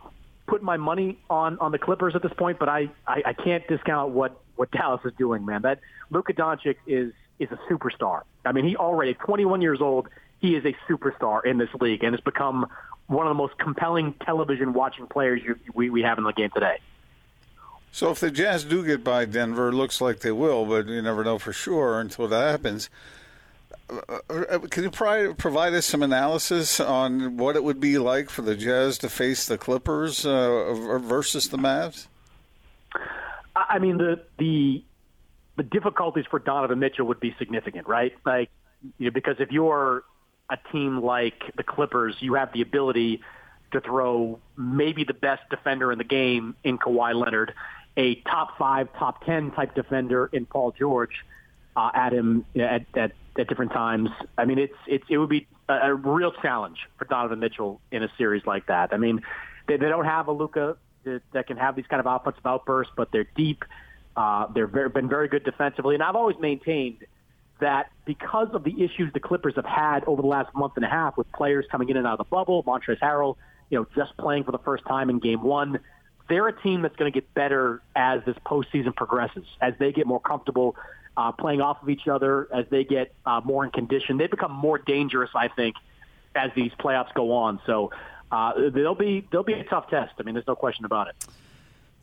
put 0.47 0.61
my 0.61 0.77
money 0.77 1.19
on 1.29 1.57
on 1.59 1.71
the 1.71 1.79
Clippers 1.79 2.15
at 2.15 2.21
this 2.21 2.33
point, 2.37 2.59
but 2.59 2.69
I, 2.69 2.89
I, 3.07 3.21
I 3.27 3.33
can't 3.33 3.67
discount 3.67 4.11
what 4.11 4.39
what 4.55 4.71
Dallas 4.71 5.01
is 5.05 5.13
doing, 5.17 5.45
man. 5.45 5.63
That 5.63 5.79
Luka 6.09 6.33
Doncic 6.33 6.75
is 6.85 7.13
is 7.39 7.49
a 7.51 7.59
superstar. 7.71 8.21
I 8.45 8.51
mean, 8.51 8.65
he 8.65 8.75
already 8.75 9.13
21 9.13 9.61
years 9.61 9.81
old. 9.81 10.09
He 10.39 10.55
is 10.55 10.65
a 10.65 10.75
superstar 10.89 11.45
in 11.45 11.57
this 11.57 11.69
league 11.79 12.03
and 12.03 12.13
has 12.13 12.21
become 12.21 12.67
one 13.07 13.25
of 13.27 13.31
the 13.31 13.35
most 13.35 13.57
compelling 13.57 14.13
television 14.25 14.73
watching 14.73 15.07
players 15.07 15.41
you, 15.43 15.57
we, 15.73 15.89
we 15.89 16.01
have 16.01 16.17
in 16.17 16.23
the 16.23 16.33
game 16.33 16.49
today. 16.53 16.77
So 17.91 18.09
if 18.09 18.19
the 18.19 18.31
Jazz 18.31 18.63
do 18.63 18.83
get 18.83 19.03
by 19.03 19.25
Denver, 19.25 19.69
it 19.69 19.73
looks 19.73 20.01
like 20.01 20.19
they 20.19 20.31
will, 20.31 20.65
but 20.65 20.87
you 20.87 21.01
never 21.01 21.23
know 21.23 21.37
for 21.37 21.53
sure 21.53 21.99
until 21.99 22.27
that 22.27 22.49
happens. 22.49 22.89
Uh, 23.89 24.19
uh, 24.29 24.59
can 24.59 24.83
you 24.83 24.89
provide 24.89 25.73
us 25.73 25.85
some 25.85 26.01
analysis 26.01 26.79
on 26.79 27.37
what 27.37 27.55
it 27.55 27.63
would 27.63 27.79
be 27.79 27.97
like 27.97 28.29
for 28.29 28.41
the 28.41 28.55
Jazz 28.55 28.97
to 28.99 29.09
face 29.09 29.45
the 29.45 29.57
Clippers 29.57 30.25
uh, 30.25 30.99
versus 31.03 31.49
the 31.49 31.57
Mavs? 31.57 32.07
I 33.55 33.77
mean, 33.77 33.97
the 33.97 34.21
the 34.39 34.83
the 35.55 35.63
difficulties 35.63 36.25
for 36.29 36.39
Donovan 36.39 36.79
Mitchell 36.79 37.05
would 37.07 37.19
be 37.19 37.35
significant, 37.37 37.87
right? 37.87 38.13
Like, 38.25 38.49
you 38.97 39.05
know, 39.05 39.11
because 39.11 39.35
if 39.39 39.51
you're 39.51 40.03
a 40.49 40.57
team 40.71 41.01
like 41.01 41.55
the 41.55 41.63
Clippers, 41.63 42.15
you 42.19 42.33
have 42.33 42.51
the 42.53 42.61
ability 42.61 43.21
to 43.71 43.81
throw 43.81 44.39
maybe 44.57 45.03
the 45.03 45.13
best 45.13 45.41
defender 45.49 45.91
in 45.91 45.97
the 45.97 46.03
game 46.03 46.55
in 46.63 46.77
Kawhi 46.77 47.15
Leonard, 47.15 47.53
a 47.97 48.15
top 48.15 48.57
five, 48.57 48.87
top 48.97 49.25
ten 49.25 49.51
type 49.51 49.75
defender 49.75 50.29
in 50.31 50.45
Paul 50.45 50.71
George 50.71 51.23
uh, 51.75 51.91
at 51.93 52.13
him 52.13 52.45
at, 52.55 52.85
at 52.95 53.11
at 53.37 53.47
different 53.47 53.71
times. 53.71 54.09
I 54.37 54.45
mean, 54.45 54.59
it's 54.59 54.75
it's 54.87 55.05
it 55.09 55.17
would 55.17 55.29
be 55.29 55.47
a, 55.69 55.73
a 55.73 55.93
real 55.93 56.31
challenge 56.31 56.77
for 56.97 57.05
Donovan 57.05 57.39
Mitchell 57.39 57.81
in 57.91 58.03
a 58.03 58.09
series 58.17 58.45
like 58.45 58.67
that. 58.67 58.93
I 58.93 58.97
mean, 58.97 59.21
they, 59.67 59.77
they 59.77 59.89
don't 59.89 60.05
have 60.05 60.27
a 60.27 60.31
Luka 60.31 60.77
that, 61.03 61.21
that 61.33 61.47
can 61.47 61.57
have 61.57 61.75
these 61.75 61.87
kind 61.87 61.99
of 61.99 62.05
offensive 62.05 62.45
outbursts, 62.45 62.93
but 62.95 63.11
they're 63.11 63.27
deep. 63.35 63.63
Uh, 64.15 64.47
they've 64.53 64.71
been 64.93 65.09
very 65.09 65.27
good 65.27 65.43
defensively, 65.43 65.95
and 65.95 66.03
I've 66.03 66.15
always 66.15 66.37
maintained 66.39 67.05
that 67.59 67.89
because 68.05 68.49
of 68.53 68.63
the 68.63 68.83
issues 68.83 69.11
the 69.13 69.19
Clippers 69.19 69.55
have 69.55 69.65
had 69.65 70.03
over 70.05 70.21
the 70.21 70.27
last 70.27 70.53
month 70.55 70.73
and 70.75 70.85
a 70.85 70.89
half 70.89 71.17
with 71.17 71.31
players 71.31 71.65
coming 71.71 71.89
in 71.89 71.97
and 71.97 72.05
out 72.05 72.19
of 72.19 72.25
the 72.25 72.29
bubble, 72.29 72.63
Montrezl 72.63 72.99
Harrell, 72.99 73.37
you 73.69 73.79
know, 73.79 73.87
just 73.95 74.15
playing 74.17 74.43
for 74.43 74.51
the 74.51 74.59
first 74.59 74.85
time 74.85 75.09
in 75.09 75.19
Game 75.19 75.41
One, 75.41 75.79
they're 76.29 76.47
a 76.47 76.61
team 76.61 76.81
that's 76.81 76.95
going 76.95 77.11
to 77.11 77.15
get 77.15 77.33
better 77.33 77.81
as 77.95 78.21
this 78.25 78.35
postseason 78.45 78.95
progresses, 78.95 79.45
as 79.61 79.73
they 79.79 79.91
get 79.91 80.05
more 80.07 80.19
comfortable 80.19 80.75
uh, 81.17 81.31
playing 81.31 81.61
off 81.61 81.81
of 81.81 81.89
each 81.89 82.07
other, 82.07 82.47
as 82.53 82.65
they 82.69 82.83
get 82.83 83.13
uh, 83.25 83.41
more 83.43 83.63
in 83.65 83.71
condition. 83.71 84.17
They 84.17 84.27
become 84.27 84.51
more 84.51 84.77
dangerous, 84.77 85.29
I 85.35 85.47
think, 85.47 85.75
as 86.35 86.51
these 86.55 86.71
playoffs 86.79 87.13
go 87.13 87.33
on. 87.33 87.59
So 87.65 87.91
uh, 88.31 88.69
they'll 88.69 88.95
be 88.95 89.27
they'll 89.31 89.43
be 89.43 89.53
a 89.53 89.63
tough 89.63 89.89
test. 89.89 90.13
I 90.19 90.23
mean, 90.23 90.33
there's 90.33 90.47
no 90.47 90.55
question 90.55 90.85
about 90.85 91.09
it. 91.09 91.15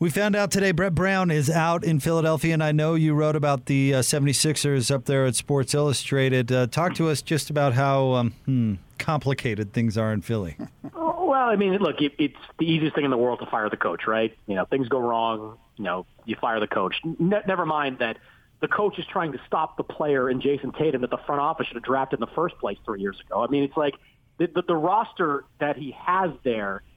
We 0.01 0.09
found 0.09 0.35
out 0.35 0.49
today 0.49 0.71
Brett 0.71 0.95
Brown 0.95 1.29
is 1.29 1.47
out 1.47 1.83
in 1.83 1.99
Philadelphia, 1.99 2.55
and 2.55 2.63
I 2.63 2.71
know 2.71 2.95
you 2.95 3.13
wrote 3.13 3.35
about 3.35 3.67
the 3.67 3.93
uh, 3.93 3.99
76ers 3.99 4.89
up 4.89 5.05
there 5.05 5.27
at 5.27 5.35
Sports 5.35 5.75
Illustrated. 5.75 6.51
Uh, 6.51 6.65
talk 6.65 6.95
to 6.95 7.07
us 7.09 7.21
just 7.21 7.51
about 7.51 7.73
how 7.73 8.13
um, 8.13 8.31
hmm, 8.45 8.73
complicated 8.97 9.73
things 9.73 9.99
are 9.99 10.11
in 10.11 10.21
Philly. 10.21 10.57
Well, 10.93 11.47
I 11.47 11.55
mean, 11.55 11.77
look, 11.77 12.01
it, 12.01 12.11
it's 12.19 12.35
the 12.59 12.65
easiest 12.65 12.93
thing 12.93 13.05
in 13.05 13.09
the 13.09 13.17
world 13.17 13.39
to 13.39 13.45
fire 13.45 13.69
the 13.69 13.77
coach, 13.77 14.01
right? 14.05 14.37
You 14.47 14.55
know, 14.55 14.65
things 14.65 14.89
go 14.89 14.99
wrong, 14.99 15.57
you 15.77 15.85
know, 15.85 16.05
you 16.25 16.35
fire 16.35 16.59
the 16.59 16.67
coach. 16.67 16.93
Ne- 17.05 17.41
never 17.47 17.65
mind 17.65 17.99
that 17.99 18.17
the 18.59 18.67
coach 18.67 18.99
is 18.99 19.05
trying 19.05 19.31
to 19.31 19.39
stop 19.47 19.77
the 19.77 19.83
player 19.83 20.29
in 20.29 20.41
Jayson 20.41 20.73
Tatum 20.77 21.01
that 21.01 21.09
the 21.09 21.21
front 21.25 21.39
office 21.39 21.67
should 21.67 21.77
have 21.77 21.85
drafted 21.85 22.19
in 22.19 22.21
the 22.27 22.35
first 22.35 22.57
place 22.57 22.77
three 22.83 22.99
years 22.99 23.17
ago. 23.25 23.41
I 23.41 23.47
mean, 23.47 23.63
it's 23.63 23.77
like 23.77 23.95
the, 24.39 24.47
the, 24.47 24.61
the 24.67 24.75
roster 24.75 25.45
that 25.61 25.77
he 25.77 25.95
has 26.05 26.31
there– 26.43 26.83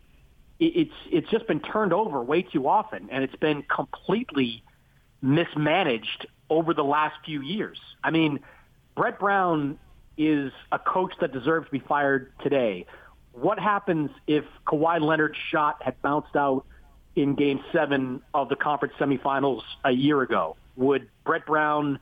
it's 0.58 0.92
it's 1.10 1.28
just 1.30 1.46
been 1.46 1.60
turned 1.60 1.92
over 1.92 2.22
way 2.22 2.42
too 2.42 2.68
often, 2.68 3.08
and 3.10 3.24
it's 3.24 3.36
been 3.36 3.62
completely 3.62 4.62
mismanaged 5.20 6.26
over 6.50 6.74
the 6.74 6.84
last 6.84 7.16
few 7.24 7.40
years. 7.40 7.80
I 8.02 8.10
mean, 8.10 8.40
Brett 8.96 9.18
Brown 9.18 9.78
is 10.16 10.52
a 10.70 10.78
coach 10.78 11.12
that 11.20 11.32
deserves 11.32 11.66
to 11.66 11.72
be 11.72 11.80
fired 11.80 12.32
today. 12.42 12.86
What 13.32 13.58
happens 13.58 14.10
if 14.26 14.44
Kawhi 14.66 15.00
Leonard's 15.00 15.38
shot 15.50 15.82
had 15.82 16.00
bounced 16.02 16.36
out 16.36 16.64
in 17.16 17.34
Game 17.34 17.60
Seven 17.72 18.22
of 18.32 18.48
the 18.48 18.56
conference 18.56 18.94
semifinals 18.98 19.62
a 19.84 19.90
year 19.90 20.22
ago? 20.22 20.56
Would 20.76 21.08
Brett 21.24 21.46
Brown 21.46 21.98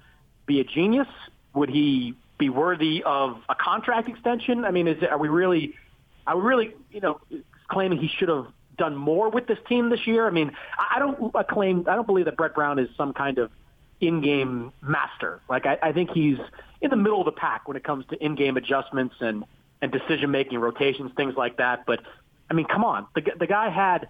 be 0.46 0.60
a 0.60 0.64
genius? 0.64 1.08
Would 1.54 1.70
he 1.70 2.14
be 2.38 2.50
worthy 2.50 3.02
of 3.04 3.40
a 3.48 3.54
contract 3.54 4.08
extension? 4.08 4.64
I 4.64 4.70
mean, 4.72 4.88
is 4.88 5.02
are 5.02 5.18
we 5.18 5.28
really? 5.28 5.74
Are 6.26 6.36
we 6.36 6.42
really, 6.42 6.74
you 6.90 7.00
know, 7.00 7.20
claiming 7.68 7.98
he 7.98 8.08
should 8.08 8.28
have 8.28 8.46
done 8.76 8.96
more 8.96 9.30
with 9.30 9.46
this 9.46 9.58
team 9.68 9.90
this 9.90 10.06
year. 10.06 10.26
I 10.26 10.30
mean, 10.30 10.52
I 10.78 10.98
don't 10.98 11.34
uh, 11.34 11.42
claim, 11.42 11.84
I 11.88 11.94
don't 11.94 12.06
believe 12.06 12.24
that 12.24 12.36
Brett 12.36 12.54
Brown 12.54 12.78
is 12.78 12.88
some 12.96 13.12
kind 13.12 13.38
of 13.38 13.50
in-game 14.00 14.72
master. 14.82 15.40
Like 15.48 15.66
I, 15.66 15.78
I 15.82 15.92
think 15.92 16.10
he's 16.10 16.38
in 16.80 16.90
the 16.90 16.96
middle 16.96 17.20
of 17.20 17.26
the 17.26 17.32
pack 17.32 17.68
when 17.68 17.76
it 17.76 17.84
comes 17.84 18.04
to 18.06 18.24
in-game 18.24 18.56
adjustments 18.56 19.14
and 19.20 19.44
and 19.80 19.90
decision-making, 19.90 20.56
rotations, 20.60 21.10
things 21.16 21.34
like 21.36 21.56
that. 21.56 21.86
But 21.86 22.00
I 22.48 22.54
mean, 22.54 22.66
come 22.66 22.84
on, 22.84 23.06
the 23.14 23.22
the 23.38 23.46
guy 23.46 23.68
had 23.68 24.08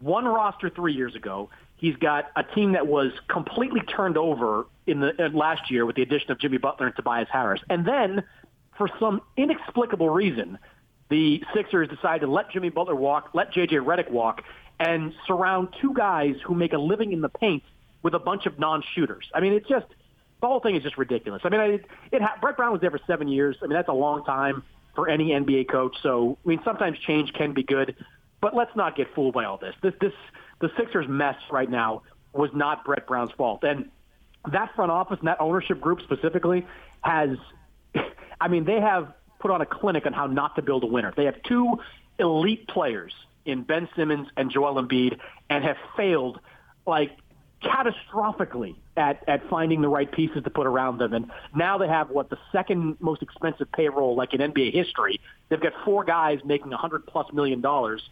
one 0.00 0.26
roster 0.26 0.70
three 0.70 0.94
years 0.94 1.14
ago. 1.14 1.50
He's 1.76 1.96
got 1.96 2.30
a 2.34 2.42
team 2.42 2.72
that 2.72 2.86
was 2.86 3.12
completely 3.28 3.80
turned 3.80 4.16
over 4.16 4.66
in 4.86 5.00
the 5.00 5.24
in 5.24 5.32
last 5.34 5.70
year 5.70 5.86
with 5.86 5.96
the 5.96 6.02
addition 6.02 6.30
of 6.30 6.40
Jimmy 6.40 6.58
Butler 6.58 6.86
and 6.86 6.96
Tobias 6.96 7.28
Harris, 7.30 7.60
and 7.70 7.86
then 7.86 8.22
for 8.76 8.88
some 9.00 9.20
inexplicable 9.36 10.08
reason 10.08 10.58
the 11.08 11.42
Sixers 11.54 11.88
decided 11.88 12.26
to 12.26 12.30
let 12.30 12.50
Jimmy 12.50 12.68
Butler 12.68 12.94
walk, 12.94 13.30
let 13.34 13.52
J.J. 13.52 13.76
Redick 13.76 14.10
walk, 14.10 14.42
and 14.78 15.12
surround 15.26 15.68
two 15.80 15.94
guys 15.94 16.34
who 16.44 16.54
make 16.54 16.72
a 16.72 16.78
living 16.78 17.12
in 17.12 17.20
the 17.20 17.28
paint 17.28 17.62
with 18.02 18.14
a 18.14 18.18
bunch 18.18 18.46
of 18.46 18.58
non-shooters. 18.58 19.30
I 19.34 19.40
mean, 19.40 19.52
it's 19.52 19.68
just 19.68 19.86
the 20.40 20.46
whole 20.46 20.60
thing 20.60 20.76
is 20.76 20.82
just 20.82 20.96
ridiculous. 20.98 21.42
I 21.44 21.48
mean, 21.48 21.60
it, 21.60 21.86
it 22.12 22.22
Brett 22.40 22.56
Brown 22.56 22.72
was 22.72 22.80
there 22.80 22.90
for 22.90 23.00
seven 23.06 23.28
years. 23.28 23.56
I 23.62 23.66
mean, 23.66 23.74
that's 23.74 23.88
a 23.88 23.94
long 23.94 24.24
time 24.24 24.62
for 24.94 25.08
any 25.08 25.30
NBA 25.30 25.68
coach. 25.68 25.96
So, 26.02 26.38
I 26.44 26.48
mean, 26.48 26.60
sometimes 26.64 26.98
change 26.98 27.32
can 27.32 27.54
be 27.54 27.62
good, 27.62 27.96
but 28.40 28.54
let's 28.54 28.74
not 28.76 28.96
get 28.96 29.14
fooled 29.14 29.34
by 29.34 29.44
all 29.44 29.56
this. 29.56 29.74
This, 29.82 29.94
this, 30.00 30.12
the 30.60 30.70
Sixers 30.76 31.06
mess 31.08 31.36
right 31.50 31.70
now 31.70 32.02
was 32.32 32.50
not 32.52 32.84
Brett 32.84 33.06
Brown's 33.06 33.32
fault, 33.32 33.64
and 33.64 33.90
that 34.52 34.74
front 34.76 34.92
office 34.92 35.18
and 35.18 35.28
that 35.28 35.40
ownership 35.40 35.80
group 35.80 36.00
specifically 36.02 36.66
has. 37.00 37.30
I 38.40 38.46
mean, 38.46 38.64
they 38.64 38.80
have 38.80 39.12
put 39.38 39.50
on 39.50 39.60
a 39.60 39.66
clinic 39.66 40.06
on 40.06 40.12
how 40.12 40.26
not 40.26 40.56
to 40.56 40.62
build 40.62 40.84
a 40.84 40.86
winner. 40.86 41.12
They 41.16 41.24
have 41.24 41.42
two 41.44 41.78
elite 42.18 42.66
players 42.68 43.12
in 43.44 43.62
Ben 43.62 43.88
Simmons 43.96 44.28
and 44.36 44.50
Joel 44.50 44.82
Embiid 44.82 45.18
and 45.48 45.64
have 45.64 45.76
failed 45.96 46.40
like 46.86 47.16
catastrophically 47.62 48.76
at, 48.96 49.22
at 49.28 49.48
finding 49.48 49.80
the 49.80 49.88
right 49.88 50.10
pieces 50.10 50.44
to 50.44 50.50
put 50.50 50.66
around 50.66 50.98
them. 50.98 51.12
And 51.12 51.30
now 51.54 51.78
they 51.78 51.88
have 51.88 52.10
what 52.10 52.30
the 52.30 52.38
second 52.52 52.96
most 53.00 53.22
expensive 53.22 53.70
payroll 53.72 54.14
like 54.14 54.34
in 54.34 54.40
NBA 54.40 54.72
history. 54.72 55.20
They've 55.48 55.60
got 55.60 55.72
four 55.84 56.04
guys 56.04 56.40
making 56.44 56.72
a 56.72 56.76
hundred 56.76 57.06
plus 57.06 57.32
million 57.32 57.60
dollars. 57.60 58.02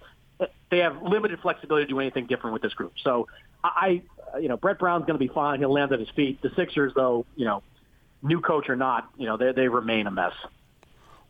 They 0.70 0.78
have 0.78 1.02
limited 1.02 1.40
flexibility 1.40 1.86
to 1.86 1.92
do 1.92 2.00
anything 2.00 2.26
different 2.26 2.54
with 2.54 2.62
this 2.62 2.74
group. 2.74 2.92
So 3.02 3.28
I, 3.62 4.02
you 4.40 4.48
know, 4.48 4.56
Brett 4.56 4.78
Brown's 4.78 5.06
going 5.06 5.18
to 5.18 5.24
be 5.24 5.32
fine. 5.32 5.60
He'll 5.60 5.72
land 5.72 5.92
at 5.92 6.00
his 6.00 6.10
feet. 6.10 6.42
The 6.42 6.50
Sixers, 6.56 6.92
though, 6.94 7.24
you 7.36 7.44
know, 7.44 7.62
new 8.22 8.40
coach 8.40 8.68
or 8.68 8.76
not, 8.76 9.08
you 9.16 9.26
know, 9.26 9.36
they 9.36 9.52
they 9.52 9.68
remain 9.68 10.06
a 10.06 10.10
mess. 10.10 10.32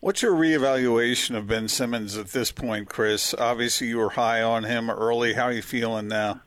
What's 0.07 0.23
your 0.23 0.37
reevaluation 0.37 1.37
of 1.37 1.49
Ben 1.49 1.67
Simmons 1.67 2.17
at 2.17 2.29
this 2.29 2.53
point, 2.53 2.89
Chris? 2.89 3.35
Obviously, 3.35 3.89
you 3.89 3.99
were 3.99 4.11
high 4.11 4.41
on 4.41 4.63
him 4.63 4.89
early. 4.89 5.33
How 5.33 5.47
are 5.47 5.53
you 5.53 5.63
feeling 5.63 6.07
now? 6.07 6.43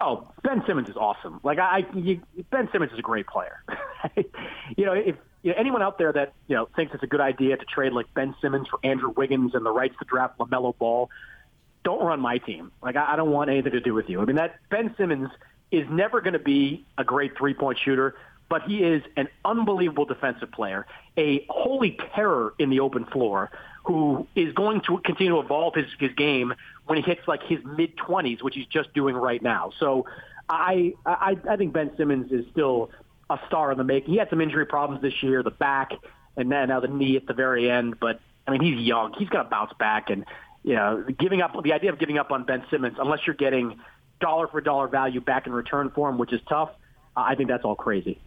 Oh, 0.00 0.26
Ben 0.42 0.60
Simmons 0.66 0.88
is 0.88 0.96
awesome. 0.96 1.38
Like 1.44 1.60
I, 1.60 1.86
you, 1.94 2.20
Ben 2.50 2.68
Simmons 2.72 2.90
is 2.90 2.98
a 2.98 3.02
great 3.02 3.28
player. 3.28 3.62
you 4.76 4.86
know, 4.86 4.92
if 4.92 5.14
you 5.44 5.52
know, 5.52 5.56
anyone 5.56 5.82
out 5.82 5.98
there 5.98 6.12
that 6.14 6.32
you 6.48 6.56
know 6.56 6.68
thinks 6.74 6.92
it's 6.92 7.04
a 7.04 7.06
good 7.06 7.20
idea 7.20 7.56
to 7.56 7.64
trade 7.64 7.92
like 7.92 8.12
Ben 8.12 8.34
Simmons 8.42 8.66
for 8.66 8.80
Andrew 8.82 9.12
Wiggins 9.16 9.54
and 9.54 9.64
the 9.64 9.70
rights 9.70 9.94
to 10.00 10.04
draft 10.04 10.38
LaMelo 10.38 10.76
Ball, 10.76 11.10
don't 11.84 12.04
run 12.04 12.18
my 12.18 12.38
team. 12.38 12.72
Like 12.82 12.96
I, 12.96 13.12
I 13.12 13.14
don't 13.14 13.30
want 13.30 13.50
anything 13.50 13.70
to 13.70 13.80
do 13.80 13.94
with 13.94 14.08
you. 14.08 14.20
I 14.20 14.24
mean, 14.24 14.34
that 14.34 14.56
Ben 14.68 14.92
Simmons 14.98 15.30
is 15.70 15.86
never 15.88 16.20
going 16.20 16.32
to 16.32 16.40
be 16.40 16.84
a 16.98 17.04
great 17.04 17.38
three 17.38 17.54
point 17.54 17.78
shooter, 17.78 18.16
but 18.48 18.62
he 18.62 18.82
is 18.82 19.02
an 19.16 19.28
unbelievable 19.44 20.04
defensive 20.04 20.50
player, 20.52 20.86
a 21.16 21.44
holy 21.48 21.98
terror 22.14 22.54
in 22.58 22.70
the 22.70 22.80
open 22.80 23.04
floor, 23.06 23.50
who 23.84 24.26
is 24.34 24.52
going 24.54 24.80
to 24.82 24.98
continue 24.98 25.32
to 25.32 25.40
evolve 25.40 25.74
his, 25.74 25.86
his 25.98 26.12
game 26.12 26.54
when 26.86 26.96
he 26.96 27.02
hits 27.02 27.26
like 27.26 27.42
his 27.42 27.58
mid 27.64 27.96
twenties, 27.96 28.42
which 28.42 28.54
he's 28.54 28.66
just 28.66 28.92
doing 28.94 29.14
right 29.14 29.42
now. 29.42 29.72
So 29.78 30.06
I, 30.48 30.94
I 31.06 31.36
I 31.48 31.56
think 31.56 31.72
Ben 31.72 31.90
Simmons 31.96 32.32
is 32.32 32.44
still 32.52 32.90
a 33.30 33.38
star 33.46 33.72
in 33.72 33.78
the 33.78 33.84
making. 33.84 34.12
He 34.12 34.18
had 34.18 34.30
some 34.30 34.40
injury 34.40 34.66
problems 34.66 35.02
this 35.02 35.22
year, 35.22 35.42
the 35.42 35.50
back 35.50 35.92
and 36.36 36.50
then 36.50 36.68
now 36.68 36.80
the 36.80 36.88
knee 36.88 37.16
at 37.16 37.26
the 37.26 37.34
very 37.34 37.70
end. 37.70 37.98
But 38.00 38.20
I 38.46 38.50
mean, 38.50 38.62
he's 38.62 38.86
young. 38.86 39.14
He's 39.18 39.28
to 39.30 39.44
bounce 39.44 39.72
back. 39.78 40.10
And 40.10 40.24
you 40.62 40.74
know, 40.74 41.04
giving 41.18 41.42
up 41.42 41.52
the 41.62 41.72
idea 41.72 41.92
of 41.92 41.98
giving 41.98 42.18
up 42.18 42.30
on 42.30 42.44
Ben 42.44 42.64
Simmons, 42.70 42.96
unless 42.98 43.20
you're 43.26 43.36
getting 43.36 43.80
dollar 44.20 44.48
for 44.48 44.60
dollar 44.60 44.88
value 44.88 45.20
back 45.20 45.46
in 45.46 45.52
return 45.52 45.90
for 45.94 46.08
him, 46.08 46.18
which 46.18 46.32
is 46.32 46.40
tough. 46.48 46.70
I 47.16 47.34
think 47.34 47.48
that's 47.48 47.64
all 47.64 47.76
crazy. 47.76 48.18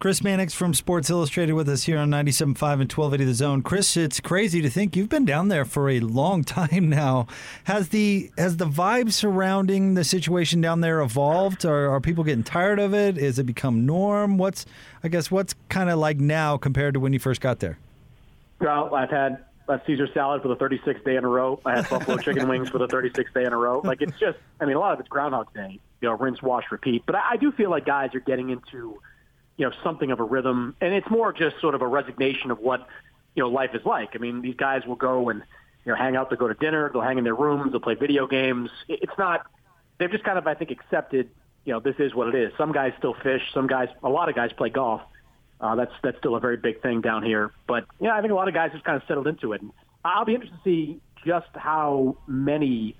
Chris 0.00 0.24
Mannix 0.24 0.54
from 0.54 0.72
Sports 0.72 1.10
Illustrated 1.10 1.52
with 1.52 1.68
us 1.68 1.82
here 1.82 1.98
on 1.98 2.08
97.5 2.08 2.40
and 2.40 2.90
1280 2.90 3.24
The 3.26 3.34
Zone. 3.34 3.60
Chris, 3.60 3.98
it's 3.98 4.18
crazy 4.18 4.62
to 4.62 4.70
think 4.70 4.96
you've 4.96 5.10
been 5.10 5.26
down 5.26 5.48
there 5.48 5.66
for 5.66 5.90
a 5.90 6.00
long 6.00 6.42
time 6.58 6.88
now. 6.88 7.26
Has 7.64 7.90
the 7.90 8.30
has 8.38 8.56
the 8.56 8.64
vibe 8.64 9.12
surrounding 9.12 9.92
the 9.92 10.04
situation 10.04 10.62
down 10.62 10.80
there 10.80 11.02
evolved? 11.02 11.66
Are, 11.66 11.90
are 11.90 12.00
people 12.00 12.24
getting 12.24 12.42
tired 12.42 12.78
of 12.78 12.94
it? 12.94 13.18
Is 13.18 13.38
it 13.38 13.44
become 13.44 13.84
norm? 13.84 14.38
What's 14.38 14.64
I 15.04 15.08
guess 15.08 15.30
what's 15.30 15.54
kind 15.68 15.90
of 15.90 15.98
like 15.98 16.16
now 16.16 16.56
compared 16.56 16.94
to 16.94 17.00
when 17.00 17.12
you 17.12 17.18
first 17.18 17.42
got 17.42 17.58
there? 17.58 17.78
Well, 18.58 18.94
I've 18.94 19.10
had 19.10 19.44
a 19.68 19.82
Caesar 19.86 20.08
salad 20.14 20.40
for 20.40 20.48
the 20.48 20.56
36th 20.56 21.04
day 21.04 21.16
in 21.16 21.24
a 21.24 21.28
row. 21.28 21.60
I 21.66 21.76
had 21.76 21.90
buffalo 21.90 22.16
chicken 22.22 22.48
wings 22.48 22.70
for 22.70 22.78
the 22.78 22.88
36th 22.88 23.34
day 23.34 23.44
in 23.44 23.52
a 23.52 23.56
row. 23.58 23.82
Like 23.84 24.00
it's 24.00 24.18
just, 24.18 24.38
I 24.62 24.64
mean, 24.64 24.76
a 24.76 24.80
lot 24.80 24.94
of 24.94 25.00
it's 25.00 25.10
Groundhog 25.10 25.52
Day. 25.52 25.78
You 26.00 26.08
know, 26.08 26.16
rinse, 26.16 26.40
wash, 26.40 26.64
repeat. 26.70 27.02
But 27.04 27.16
I, 27.16 27.32
I 27.32 27.36
do 27.36 27.52
feel 27.52 27.68
like 27.68 27.84
guys 27.84 28.14
are 28.14 28.20
getting 28.20 28.48
into 28.48 28.98
you 29.60 29.66
know, 29.66 29.72
something 29.84 30.10
of 30.10 30.20
a 30.20 30.24
rhythm. 30.24 30.74
And 30.80 30.94
it's 30.94 31.10
more 31.10 31.34
just 31.34 31.60
sort 31.60 31.74
of 31.74 31.82
a 31.82 31.86
resignation 31.86 32.50
of 32.50 32.60
what, 32.60 32.88
you 33.34 33.42
know, 33.42 33.50
life 33.50 33.74
is 33.74 33.84
like. 33.84 34.12
I 34.14 34.18
mean, 34.18 34.40
these 34.40 34.56
guys 34.56 34.86
will 34.86 34.96
go 34.96 35.28
and, 35.28 35.42
you 35.84 35.92
know, 35.92 35.96
hang 35.96 36.16
out, 36.16 36.30
they'll 36.30 36.38
go 36.38 36.48
to 36.48 36.54
dinner, 36.54 36.88
they'll 36.90 37.02
hang 37.02 37.18
in 37.18 37.24
their 37.24 37.34
rooms, 37.34 37.70
they'll 37.70 37.80
play 37.80 37.94
video 37.94 38.26
games. 38.26 38.70
It's 38.88 39.12
not, 39.18 39.44
they've 39.98 40.10
just 40.10 40.24
kind 40.24 40.38
of, 40.38 40.46
I 40.46 40.54
think, 40.54 40.70
accepted, 40.70 41.28
you 41.66 41.74
know, 41.74 41.80
this 41.80 41.96
is 41.98 42.14
what 42.14 42.34
it 42.34 42.42
is. 42.42 42.54
Some 42.56 42.72
guys 42.72 42.94
still 42.96 43.12
fish, 43.22 43.42
some 43.52 43.66
guys, 43.66 43.90
a 44.02 44.08
lot 44.08 44.30
of 44.30 44.34
guys 44.34 44.50
play 44.54 44.70
golf. 44.70 45.02
Uh, 45.60 45.74
that's, 45.74 45.92
that's 46.02 46.16
still 46.16 46.36
a 46.36 46.40
very 46.40 46.56
big 46.56 46.80
thing 46.80 47.02
down 47.02 47.22
here. 47.22 47.50
But, 47.68 47.84
yeah, 48.00 48.16
I 48.16 48.22
think 48.22 48.32
a 48.32 48.36
lot 48.36 48.48
of 48.48 48.54
guys 48.54 48.72
just 48.72 48.84
kind 48.84 48.96
of 48.96 49.06
settled 49.06 49.26
into 49.26 49.52
it. 49.52 49.60
And 49.60 49.72
I'll 50.06 50.24
be 50.24 50.36
interested 50.36 50.56
to 50.56 50.64
see 50.64 51.00
just 51.26 51.50
how 51.54 52.16
many 52.26 52.96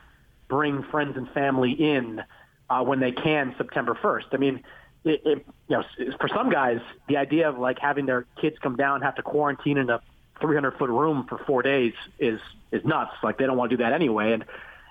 bring 0.46 0.82
friends 0.90 1.16
and 1.16 1.26
family 1.30 1.72
in 1.72 2.22
uh, 2.68 2.84
when 2.84 3.00
they 3.00 3.12
can 3.12 3.54
September 3.56 3.94
1st. 3.94 4.26
I 4.32 4.36
mean, 4.36 4.62
it, 5.04 5.22
it, 5.24 5.46
you 5.68 5.76
know, 5.76 5.84
for 6.18 6.28
some 6.28 6.50
guys, 6.50 6.80
the 7.08 7.16
idea 7.16 7.48
of 7.48 7.58
like 7.58 7.78
having 7.78 8.06
their 8.06 8.26
kids 8.40 8.56
come 8.62 8.76
down 8.76 9.02
have 9.02 9.14
to 9.16 9.22
quarantine 9.22 9.78
in 9.78 9.88
a 9.88 10.00
300 10.40 10.72
foot 10.78 10.90
room 10.90 11.26
for 11.28 11.38
four 11.38 11.62
days 11.62 11.92
is 12.18 12.40
is 12.70 12.84
nuts. 12.84 13.12
Like 13.22 13.38
they 13.38 13.46
don't 13.46 13.56
want 13.56 13.70
to 13.70 13.76
do 13.76 13.82
that 13.82 13.92
anyway. 13.92 14.32
And 14.32 14.44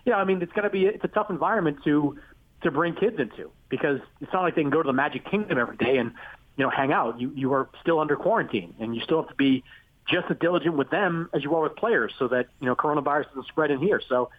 you 0.06 0.12
know, 0.12 0.18
I 0.18 0.24
mean, 0.24 0.42
it's 0.42 0.54
going 0.54 0.64
to 0.64 0.70
be 0.70 0.86
it's 0.86 1.04
a 1.04 1.10
tough 1.10 1.30
environment 1.30 1.84
to 1.84 2.18
to 2.62 2.72
bring 2.72 2.96
kids 2.96 3.20
into 3.20 3.52
because 3.70 4.00
it's 4.20 4.34
not 4.34 4.42
like 4.42 4.56
they 4.56 4.62
can 4.62 4.72
go 4.72 4.82
to 4.82 4.88
the 4.88 4.94
Magic 4.94 5.26
Kingdom 5.30 5.58
every 5.58 5.78
day 5.78 5.98
and 5.98 6.12
you 6.58 6.64
know 6.64 6.70
hang 6.70 6.92
out. 6.92 7.20
You 7.20 7.32
you 7.36 7.54
are 7.54 7.70
still 7.82 8.00
under 8.00 8.16
quarantine 8.16 8.74
and 8.80 8.96
you 8.96 9.02
still 9.02 9.22
have 9.22 9.30
to 9.30 9.36
be 9.36 9.64
just 10.08 10.30
as 10.32 10.38
diligent 10.40 10.76
with 10.76 10.90
them 10.90 11.30
as 11.34 11.44
you 11.44 11.54
are 11.56 11.62
with 11.62 11.76
players, 11.76 12.14
so 12.18 12.28
that 12.30 12.48
you 12.60 12.66
know 12.66 12.76
coronavirus 12.76 13.28
doesn't 13.28 13.48
spread 13.48 13.72
in 13.72 13.80
here. 13.80 14.02
So 14.08 14.30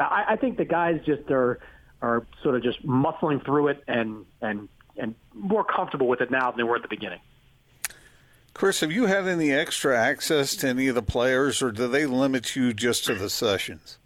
I, 0.00 0.24
I 0.28 0.36
think 0.36 0.56
the 0.56 0.64
guys 0.64 1.00
just 1.04 1.30
are 1.30 1.60
are 2.00 2.26
sort 2.42 2.54
of 2.54 2.62
just 2.62 2.84
muscling 2.86 3.44
through 3.44 3.68
it 3.68 3.82
and 3.86 4.24
and 4.40 4.68
and 4.98 5.14
more 5.32 5.64
comfortable 5.64 6.08
with 6.08 6.20
it 6.20 6.30
now 6.30 6.50
than 6.50 6.58
they 6.58 6.64
were 6.64 6.76
at 6.76 6.82
the 6.82 6.88
beginning. 6.88 7.20
Chris, 8.54 8.80
have 8.80 8.90
you 8.90 9.06
had 9.06 9.26
any 9.28 9.52
extra 9.52 9.96
access 9.96 10.56
to 10.56 10.68
any 10.68 10.88
of 10.88 10.94
the 10.96 11.02
players, 11.02 11.62
or 11.62 11.70
do 11.70 11.86
they 11.86 12.06
limit 12.06 12.56
you 12.56 12.72
just 12.74 13.04
to 13.04 13.14
the 13.14 13.30
sessions? 13.30 13.98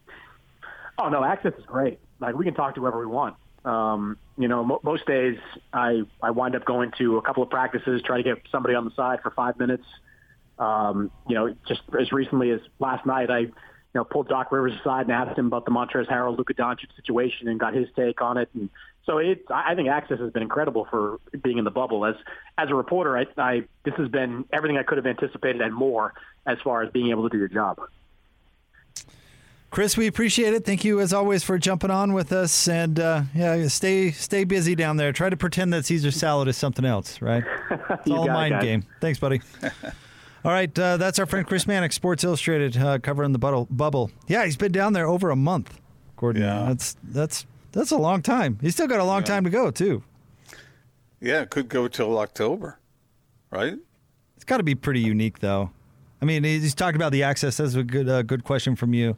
Oh 0.98 1.08
no, 1.08 1.24
access 1.24 1.54
is 1.58 1.64
great. 1.64 1.98
Like 2.20 2.34
we 2.34 2.44
can 2.44 2.54
talk 2.54 2.74
to 2.74 2.80
whoever 2.82 3.00
we 3.00 3.06
want. 3.06 3.36
Um, 3.64 4.18
you 4.36 4.48
know, 4.48 4.62
mo- 4.64 4.80
most 4.82 5.06
days 5.06 5.38
I 5.72 6.02
I 6.22 6.32
wind 6.32 6.54
up 6.54 6.64
going 6.64 6.92
to 6.98 7.16
a 7.16 7.22
couple 7.22 7.42
of 7.42 7.48
practices, 7.48 8.02
try 8.02 8.18
to 8.18 8.22
get 8.22 8.42
somebody 8.50 8.74
on 8.74 8.84
the 8.84 8.90
side 8.90 9.20
for 9.22 9.30
five 9.30 9.58
minutes. 9.58 9.86
Um, 10.58 11.10
you 11.26 11.34
know, 11.34 11.54
just 11.66 11.80
as 11.98 12.12
recently 12.12 12.50
as 12.50 12.60
last 12.78 13.06
night, 13.06 13.30
I 13.30 13.46
you 13.94 14.00
know 14.00 14.04
pulled 14.04 14.28
Doc 14.28 14.50
Rivers 14.52 14.72
aside 14.80 15.02
and 15.02 15.12
asked 15.12 15.38
him 15.38 15.46
about 15.46 15.64
the 15.64 15.70
Montrezl 15.70 16.08
Harrell 16.08 16.36
Luka 16.36 16.54
Doncic 16.54 16.94
situation 16.96 17.48
and 17.48 17.60
got 17.60 17.74
his 17.74 17.88
take 17.94 18.20
on 18.22 18.38
it. 18.38 18.48
And 18.54 18.70
so 19.04 19.18
it's 19.18 19.42
I 19.50 19.74
think 19.74 19.88
access 19.88 20.18
has 20.18 20.32
been 20.32 20.42
incredible 20.42 20.86
for 20.90 21.20
being 21.42 21.58
in 21.58 21.64
the 21.64 21.70
bubble. 21.70 22.04
As 22.04 22.14
as 22.56 22.70
a 22.70 22.74
reporter, 22.74 23.16
I, 23.16 23.26
I 23.36 23.64
this 23.84 23.94
has 23.94 24.08
been 24.08 24.44
everything 24.52 24.78
I 24.78 24.82
could 24.82 24.98
have 24.98 25.06
anticipated 25.06 25.60
and 25.60 25.74
more 25.74 26.14
as 26.46 26.58
far 26.64 26.82
as 26.82 26.90
being 26.90 27.10
able 27.10 27.24
to 27.24 27.28
do 27.28 27.38
your 27.38 27.48
job. 27.48 27.78
Chris, 29.70 29.96
we 29.96 30.06
appreciate 30.06 30.52
it. 30.52 30.66
Thank 30.66 30.84
you 30.84 31.00
as 31.00 31.14
always 31.14 31.42
for 31.42 31.56
jumping 31.56 31.90
on 31.90 32.12
with 32.12 32.30
us, 32.30 32.68
and 32.68 33.00
uh, 33.00 33.22
yeah, 33.34 33.66
stay 33.68 34.10
stay 34.10 34.44
busy 34.44 34.74
down 34.74 34.98
there. 34.98 35.12
Try 35.12 35.30
to 35.30 35.36
pretend 35.36 35.72
that 35.72 35.86
Caesar 35.86 36.10
salad 36.10 36.46
is 36.48 36.58
something 36.58 36.84
else, 36.84 37.20
right? 37.22 37.42
It's 37.90 38.10
all 38.10 38.28
a 38.28 38.32
mind 38.32 38.60
game. 38.60 38.84
Thanks, 39.00 39.18
buddy. 39.18 39.40
all 40.44 40.52
right, 40.52 40.76
uh, 40.78 40.96
that's 40.96 41.18
our 41.18 41.26
friend 41.26 41.46
Chris 41.46 41.66
Mannix, 41.66 41.94
Sports 41.94 42.24
Illustrated, 42.24 42.76
uh, 42.76 42.98
covering 42.98 43.32
the 43.32 43.38
bubble. 43.38 44.10
Yeah, 44.26 44.44
he's 44.44 44.56
been 44.56 44.72
down 44.72 44.92
there 44.92 45.06
over 45.06 45.30
a 45.30 45.36
month. 45.36 45.80
Gordon, 46.16 46.42
yeah. 46.42 46.66
that's 46.68 46.96
that's 47.02 47.46
that's 47.72 47.90
a 47.90 47.96
long 47.96 48.22
time. 48.22 48.58
He's 48.60 48.74
still 48.74 48.86
got 48.86 49.00
a 49.00 49.04
long 49.04 49.22
yeah. 49.22 49.26
time 49.26 49.44
to 49.44 49.50
go, 49.50 49.70
too. 49.70 50.02
Yeah, 51.20 51.42
it 51.42 51.50
could 51.50 51.68
go 51.68 51.88
till 51.88 52.18
October, 52.18 52.78
right? 53.50 53.74
It's 54.36 54.44
got 54.44 54.58
to 54.58 54.62
be 54.62 54.74
pretty 54.74 55.00
unique, 55.00 55.38
though. 55.38 55.70
I 56.20 56.24
mean, 56.24 56.44
he's 56.44 56.74
talking 56.74 56.96
about 56.96 57.12
the 57.12 57.22
access. 57.22 57.56
That's 57.56 57.74
a 57.74 57.82
good, 57.82 58.08
uh, 58.08 58.22
good 58.22 58.44
question 58.44 58.76
from 58.76 58.94
you. 58.94 59.16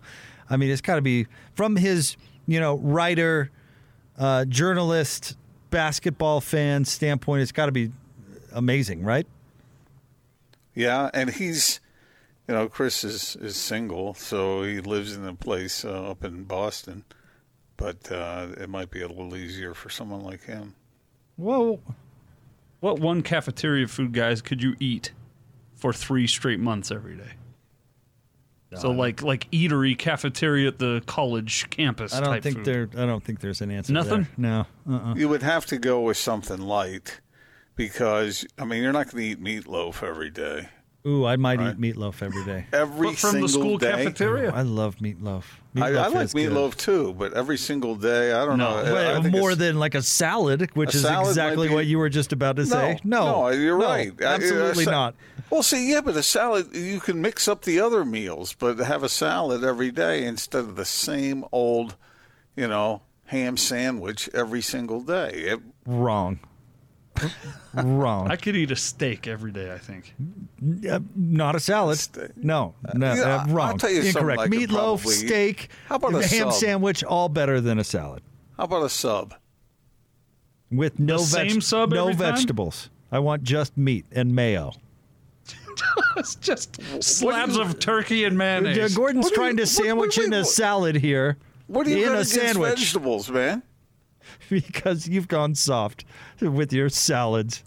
I 0.48 0.56
mean, 0.56 0.70
it's 0.70 0.80
got 0.80 0.96
to 0.96 1.02
be 1.02 1.26
from 1.54 1.76
his, 1.76 2.16
you 2.46 2.60
know, 2.60 2.76
writer, 2.76 3.50
uh, 4.18 4.44
journalist, 4.44 5.36
basketball 5.70 6.40
fan 6.40 6.84
standpoint. 6.84 7.42
It's 7.42 7.52
got 7.52 7.66
to 7.66 7.72
be 7.72 7.90
amazing, 8.52 9.02
right? 9.02 9.26
Yeah, 10.74 11.10
and 11.14 11.30
he's, 11.30 11.80
you 12.48 12.54
know, 12.54 12.68
Chris 12.68 13.04
is 13.04 13.36
is 13.36 13.56
single, 13.56 14.14
so 14.14 14.62
he 14.62 14.80
lives 14.80 15.16
in 15.16 15.24
a 15.26 15.34
place 15.34 15.84
uh, 15.84 16.10
up 16.10 16.24
in 16.24 16.44
Boston 16.44 17.04
but 17.76 18.10
uh, 18.10 18.48
it 18.58 18.68
might 18.68 18.90
be 18.90 19.02
a 19.02 19.08
little 19.08 19.36
easier 19.36 19.74
for 19.74 19.90
someone 19.90 20.22
like 20.22 20.44
him. 20.44 20.74
Well, 21.36 21.80
what 22.80 23.00
one 23.00 23.22
cafeteria 23.22 23.88
food, 23.88 24.12
guys, 24.12 24.40
could 24.42 24.62
you 24.62 24.76
eat 24.78 25.12
for 25.74 25.92
three 25.92 26.26
straight 26.26 26.60
months 26.60 26.90
every 26.90 27.16
day? 27.16 27.32
So 28.76 28.90
like 28.90 29.22
like 29.22 29.48
eatery 29.52 29.96
cafeteria 29.96 30.66
at 30.66 30.80
the 30.80 31.00
college 31.06 31.70
campus. 31.70 32.12
I 32.12 32.20
don't 32.20 32.42
think 32.42 32.56
food. 32.56 32.64
there. 32.64 32.88
I 33.00 33.06
don't 33.06 33.22
think 33.22 33.38
there's 33.38 33.60
an 33.60 33.70
answer. 33.70 33.88
To 33.88 33.92
nothing. 33.92 34.26
No. 34.36 34.66
Uh-uh. 34.90 35.14
You 35.14 35.28
would 35.28 35.44
have 35.44 35.64
to 35.66 35.78
go 35.78 36.00
with 36.00 36.16
something 36.16 36.60
light, 36.60 37.20
because 37.76 38.46
I 38.58 38.64
mean 38.64 38.82
you're 38.82 38.92
not 38.92 39.10
going 39.10 39.24
to 39.24 39.30
eat 39.30 39.42
meatloaf 39.42 40.02
every 40.02 40.30
day. 40.30 40.68
Ooh, 41.06 41.26
I 41.26 41.36
might 41.36 41.58
right. 41.58 41.74
eat 41.74 41.80
meatloaf 41.80 42.22
every 42.22 42.44
day. 42.46 42.64
Every 42.72 43.08
but 43.08 43.18
from 43.18 43.30
single 43.32 43.48
the 43.48 43.52
school 43.52 43.78
day? 43.78 43.90
cafeteria. 43.90 44.50
Oh, 44.50 44.56
I 44.56 44.62
love 44.62 44.96
meatloaf. 44.96 45.44
meatloaf 45.74 45.82
I, 45.82 45.88
I, 45.88 46.08
like 46.08 46.28
meatloaf 46.28 46.70
good. 46.70 46.78
too, 46.78 47.12
but 47.12 47.34
every 47.34 47.58
single 47.58 47.94
day, 47.94 48.32
I 48.32 48.46
don't 48.46 48.56
no, 48.56 48.82
know. 48.82 48.92
Well, 48.94 49.22
more 49.24 49.54
than 49.54 49.78
like 49.78 49.94
a 49.94 50.00
salad, 50.00 50.74
which 50.74 50.94
is 50.94 51.02
salad 51.02 51.28
exactly 51.28 51.68
be, 51.68 51.74
what 51.74 51.84
you 51.84 51.98
were 51.98 52.08
just 52.08 52.32
about 52.32 52.56
to 52.56 52.62
no, 52.62 52.68
say. 52.68 52.98
No, 53.04 53.26
no, 53.26 53.48
you're 53.50 53.78
no, 53.78 53.84
right. 53.84 54.12
Uh, 54.18 54.24
absolutely 54.24 54.86
not. 54.86 55.14
Well, 55.50 55.62
see, 55.62 55.90
yeah, 55.90 56.00
but 56.00 56.16
a 56.16 56.22
salad 56.22 56.74
you 56.74 57.00
can 57.00 57.20
mix 57.20 57.48
up 57.48 57.62
the 57.62 57.80
other 57.80 58.06
meals, 58.06 58.54
but 58.54 58.78
have 58.78 59.02
a 59.02 59.10
salad 59.10 59.62
every 59.62 59.90
day 59.90 60.24
instead 60.24 60.60
of 60.60 60.76
the 60.76 60.86
same 60.86 61.44
old, 61.52 61.96
you 62.56 62.66
know, 62.66 63.02
ham 63.26 63.58
sandwich 63.58 64.30
every 64.32 64.62
single 64.62 65.02
day. 65.02 65.30
It- 65.32 65.60
Wrong. 65.84 66.38
Wrong. 67.74 68.30
I 68.30 68.36
could 68.36 68.56
eat 68.56 68.70
a 68.70 68.76
steak 68.76 69.26
every 69.26 69.50
day. 69.52 69.72
I 69.72 69.78
think. 69.78 70.14
Uh, 70.88 71.00
not 71.16 71.54
a 71.54 71.60
salad. 71.60 71.98
Steak. 71.98 72.36
No, 72.36 72.74
no, 72.94 73.14
yeah, 73.14 73.22
uh, 73.22 73.44
I'll 73.48 73.54
wrong. 73.54 73.78
tell 73.78 73.90
you 73.90 74.02
something 74.02 74.20
Incorrect. 74.22 74.40
I 74.40 74.48
could 74.48 74.70
Meatloaf, 74.70 75.06
steak, 75.06 75.68
How 75.88 75.96
about 75.96 76.14
a 76.14 76.26
ham 76.26 76.50
sub? 76.50 76.52
sandwich, 76.54 77.02
all 77.04 77.28
better 77.28 77.60
than 77.60 77.78
a 77.78 77.84
salad 77.84 78.22
how 78.56 78.64
about 78.64 78.84
a 78.84 78.88
sub? 78.88 79.34
with 80.70 80.98
no 81.00 81.18
The 81.18 81.24
same 81.24 81.60
sub 81.60 81.90
no 81.92 82.08
every 82.08 82.14
time? 82.14 82.34
vegetables. 82.34 82.88
I 83.12 83.18
want 83.18 83.42
just 83.42 83.76
meat 83.76 84.06
and 84.12 84.34
mayo. 84.34 84.72
It's 86.16 86.36
just 86.36 86.80
slabs 87.02 87.56
of 87.56 87.80
turkey 87.80 88.24
and 88.24 88.36
Uh, 88.36 88.38
mayonnaise. 88.38 88.94
Gordon's 88.96 89.28
you- 89.30 89.34
trying 89.34 89.56
to 89.56 89.62
what- 89.64 89.68
sandwich 89.68 90.16
what- 90.16 90.26
in 90.26 90.32
a 90.32 90.44
salad 90.44 90.94
here. 90.96 91.36
What 91.66 91.84
do 91.86 91.90
you 91.92 92.06
in 92.06 92.12
got 92.12 92.18
a 92.20 92.24
sandwich 92.24 92.78
vegetables, 92.78 93.28
man? 93.30 93.62
because 94.50 95.08
you've 95.08 95.28
gone 95.28 95.54
soft 95.54 96.04
with 96.40 96.72
your 96.72 96.88
salads. 96.88 97.62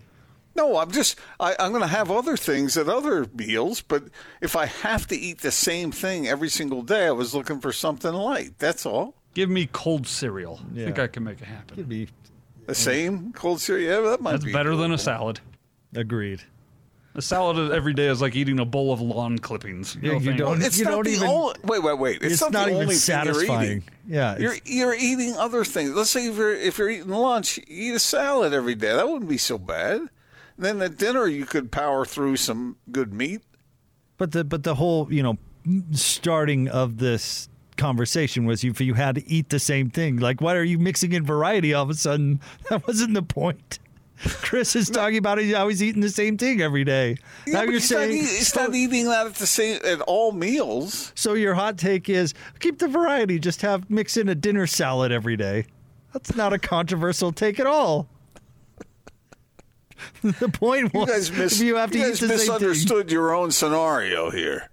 No, 0.55 0.77
I'm 0.77 0.91
just 0.91 1.19
I, 1.39 1.55
I'm 1.59 1.71
going 1.71 1.83
to 1.83 1.87
have 1.87 2.09
other 2.09 2.35
things 2.35 2.77
at 2.77 2.89
other 2.89 3.27
meals, 3.35 3.81
but 3.81 4.05
if 4.41 4.55
I 4.55 4.65
have 4.65 5.05
to 5.07 5.15
eat 5.15 5.41
the 5.41 5.51
same 5.51 5.91
thing 5.91 6.27
every 6.27 6.49
single 6.49 6.81
day, 6.81 7.05
I 7.05 7.11
was 7.11 7.35
looking 7.35 7.59
for 7.59 7.71
something 7.71 8.11
light. 8.11 8.57
That's 8.57 8.85
all. 8.85 9.13
Give 9.35 9.51
me 9.51 9.69
cold 9.71 10.07
cereal. 10.07 10.59
I 10.73 10.77
think 10.85 10.97
I 10.97 11.05
can 11.05 11.23
make 11.23 11.39
it 11.41 11.45
happen. 11.45 11.75
Could 11.75 11.87
be 11.89 12.07
The 12.65 12.73
same 12.73 13.33
cold 13.33 13.61
cereal. 13.61 14.03
Yeah, 14.03 14.09
that 14.09 14.21
might 14.21 14.31
That's 14.31 14.45
be 14.45 14.51
better 14.51 14.75
than 14.75 14.91
a 14.91 14.97
salad. 14.97 15.39
agreed. 15.93 16.41
A 17.17 17.21
salad 17.21 17.71
every 17.71 17.93
day 17.93 18.05
is 18.07 18.21
like 18.21 18.35
eating 18.35 18.59
a 18.59 18.65
bowl 18.65 18.93
of 18.93 19.01
lawn 19.01 19.39
clippings. 19.39 19.97
Yeah, 20.01 20.11
No 20.13 20.19
you 20.19 20.25
thank 20.25 20.37
don't- 20.37 20.61
It's 20.61 20.77
You 20.77 20.85
not 20.85 21.03
the 21.03 21.09
even- 21.11 21.27
only. 21.27 21.55
Wait, 21.63 21.81
wait, 21.83 21.97
wait. 21.97 22.21
It's, 22.21 22.33
It's, 22.33 22.41
not, 22.41 22.51
not, 22.51 22.65
the 22.65 22.71
even 22.71 22.81
only 22.83 22.95
thing 22.95 23.15
you're 23.25 23.33
satisfying. 23.33 23.65
eating. 23.65 23.83
Yeah, 24.07 24.37
You're 24.37 24.55
you're 24.65 24.93
eating 24.93 25.35
other 25.35 25.65
things. 25.65 25.89
Let's 25.95 26.11
say 26.11 26.27
if 26.27 26.37
you're 26.37 26.53
if 26.55 26.77
you're 26.77 26.89
eating 26.91 27.09
lunch, 27.09 27.57
you 27.57 27.63
eat 27.91 27.95
a 27.95 27.99
salad 27.99 28.53
every 28.53 28.75
day. 28.75 28.93
That 28.95 29.09
wouldn't 29.09 29.29
be 29.29 29.37
so 29.39 29.57
bad. 29.57 30.01
then 30.59 30.81
at 30.81 30.97
dinner, 30.97 31.27
you 31.27 31.45
could 31.45 31.71
power 31.71 32.05
through 32.05 32.37
some 32.37 32.77
good 32.91 33.11
meat. 33.13 33.41
But 34.17 34.31
the 34.31 34.43
but 34.43 34.63
the 34.63 34.75
whole 34.75 35.11
you 35.11 35.23
know 35.23 35.37
starting 35.91 36.67
of 36.69 36.97
this 36.97 37.49
conversation 37.77 38.45
was 38.45 38.63
you 38.63 38.73
you 38.79 38.93
had 38.93 39.15
to 39.15 39.27
eat 39.29 39.49
the 39.49 39.59
same 39.59 39.89
thing. 39.89 40.17
Like, 40.17 40.39
why 40.41 40.55
are 40.55 40.63
you 40.63 40.77
mixing 40.79 41.13
in 41.13 41.25
variety 41.25 41.73
all 41.73 41.83
of 41.83 41.89
a 41.89 41.93
sudden? 41.95 42.39
That 42.69 42.85
wasn't 42.87 43.13
the 43.15 43.21
point. 43.23 43.79
Chris 44.41 44.75
is 44.75 44.89
talking 44.89 45.17
about 45.17 45.41
how 45.43 45.67
he's 45.67 45.83
eating 45.83 46.01
the 46.01 46.09
same 46.09 46.37
thing 46.37 46.61
every 46.61 46.83
day. 46.83 47.17
Yeah, 47.45 47.53
now 47.53 47.59
but 47.59 47.63
you're 47.65 47.73
he's 47.73 47.91
not 47.91 47.97
saying 47.99 48.11
eat- 48.13 48.21
he's 48.21 48.47
so, 48.47 48.65
not 48.65 48.75
eating 48.75 49.05
that 49.05 49.27
at 49.27 49.35
the 49.35 49.45
same 49.47 49.79
at 49.85 50.01
all 50.01 50.31
meals. 50.31 51.11
so 51.15 51.33
your 51.33 51.53
hot 51.53 51.77
take 51.77 52.09
is 52.09 52.33
keep 52.59 52.79
the 52.79 52.87
variety. 52.87 53.37
Just 53.39 53.61
have 53.61 53.89
mix 53.89 54.17
in 54.17 54.27
a 54.29 54.35
dinner 54.35 54.65
salad 54.65 55.11
every 55.11 55.37
day. 55.37 55.65
That's 56.13 56.35
not 56.35 56.51
a 56.53 56.57
controversial 56.57 57.31
take 57.31 57.59
at 57.59 57.67
all. 57.67 58.07
the 60.21 60.49
point 60.49 60.91
You 60.93 60.99
was 61.01 61.09
guys, 61.09 61.31
mis- 61.31 61.59
if 61.59 61.65
you 61.65 61.75
have 61.75 61.91
to 61.91 61.97
you 61.97 62.05
eat 62.05 62.07
guys 62.09 62.19
the 62.19 62.27
same 62.27 62.37
misunderstood 62.37 63.11
your 63.11 63.35
own 63.35 63.51
scenario 63.51 64.29
here. 64.29 64.69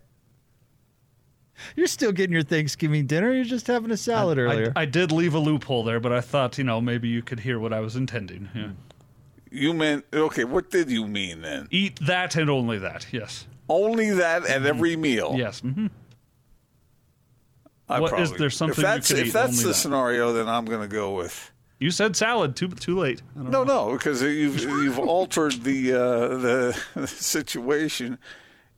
you're 1.76 1.86
still 1.86 2.12
getting 2.12 2.32
your 2.32 2.42
Thanksgiving 2.42 3.06
dinner. 3.06 3.32
You're 3.32 3.44
just 3.44 3.66
having 3.66 3.90
a 3.90 3.96
salad 3.96 4.38
earlier. 4.38 4.72
I, 4.76 4.82
I 4.82 4.84
did 4.84 5.12
leave 5.12 5.34
a 5.34 5.38
loophole 5.38 5.82
there, 5.82 5.98
but 6.00 6.12
I 6.12 6.20
thought, 6.20 6.58
you 6.58 6.64
know, 6.64 6.80
maybe 6.80 7.08
you 7.08 7.22
could 7.22 7.40
hear 7.40 7.58
what 7.58 7.72
I 7.72 7.80
was 7.80 7.96
intending. 7.96 8.48
Yeah. 8.54 8.68
You 9.54 9.72
meant 9.72 10.04
okay. 10.12 10.44
What 10.44 10.70
did 10.70 10.90
you 10.90 11.06
mean 11.06 11.42
then? 11.42 11.68
Eat 11.70 12.00
that 12.06 12.36
and 12.36 12.50
only 12.50 12.78
that. 12.78 13.06
Yes. 13.12 13.46
Only 13.68 14.10
that 14.10 14.44
at 14.46 14.66
every 14.66 14.96
meal. 14.96 15.34
Yes. 15.38 15.60
Mm-hmm. 15.62 15.86
I 17.88 18.00
What- 18.00 18.12
is 18.18 18.28
probably- 18.30 18.38
there 18.38 18.50
something 18.50 18.72
If 18.72 18.78
you 18.78 18.82
that's 18.82 19.10
if 19.10 19.32
that's 19.32 19.62
the 19.62 19.68
that. 19.68 19.74
scenario, 19.74 20.32
then 20.32 20.48
I'm 20.48 20.64
going 20.64 20.80
to 20.80 20.88
go 20.88 21.14
with. 21.14 21.50
You 21.78 21.90
said 21.90 22.16
salad. 22.16 22.56
Too 22.56 22.68
too 22.68 22.98
late. 22.98 23.20
I 23.38 23.42
don't 23.42 23.50
No, 23.50 23.64
know. 23.64 23.88
no, 23.88 23.92
because 23.96 24.22
you've 24.22 24.60
you've 24.60 24.98
altered 25.16 25.62
the 25.64 25.92
uh, 25.92 26.28
the, 26.38 26.80
the 26.94 27.06
situation. 27.06 28.18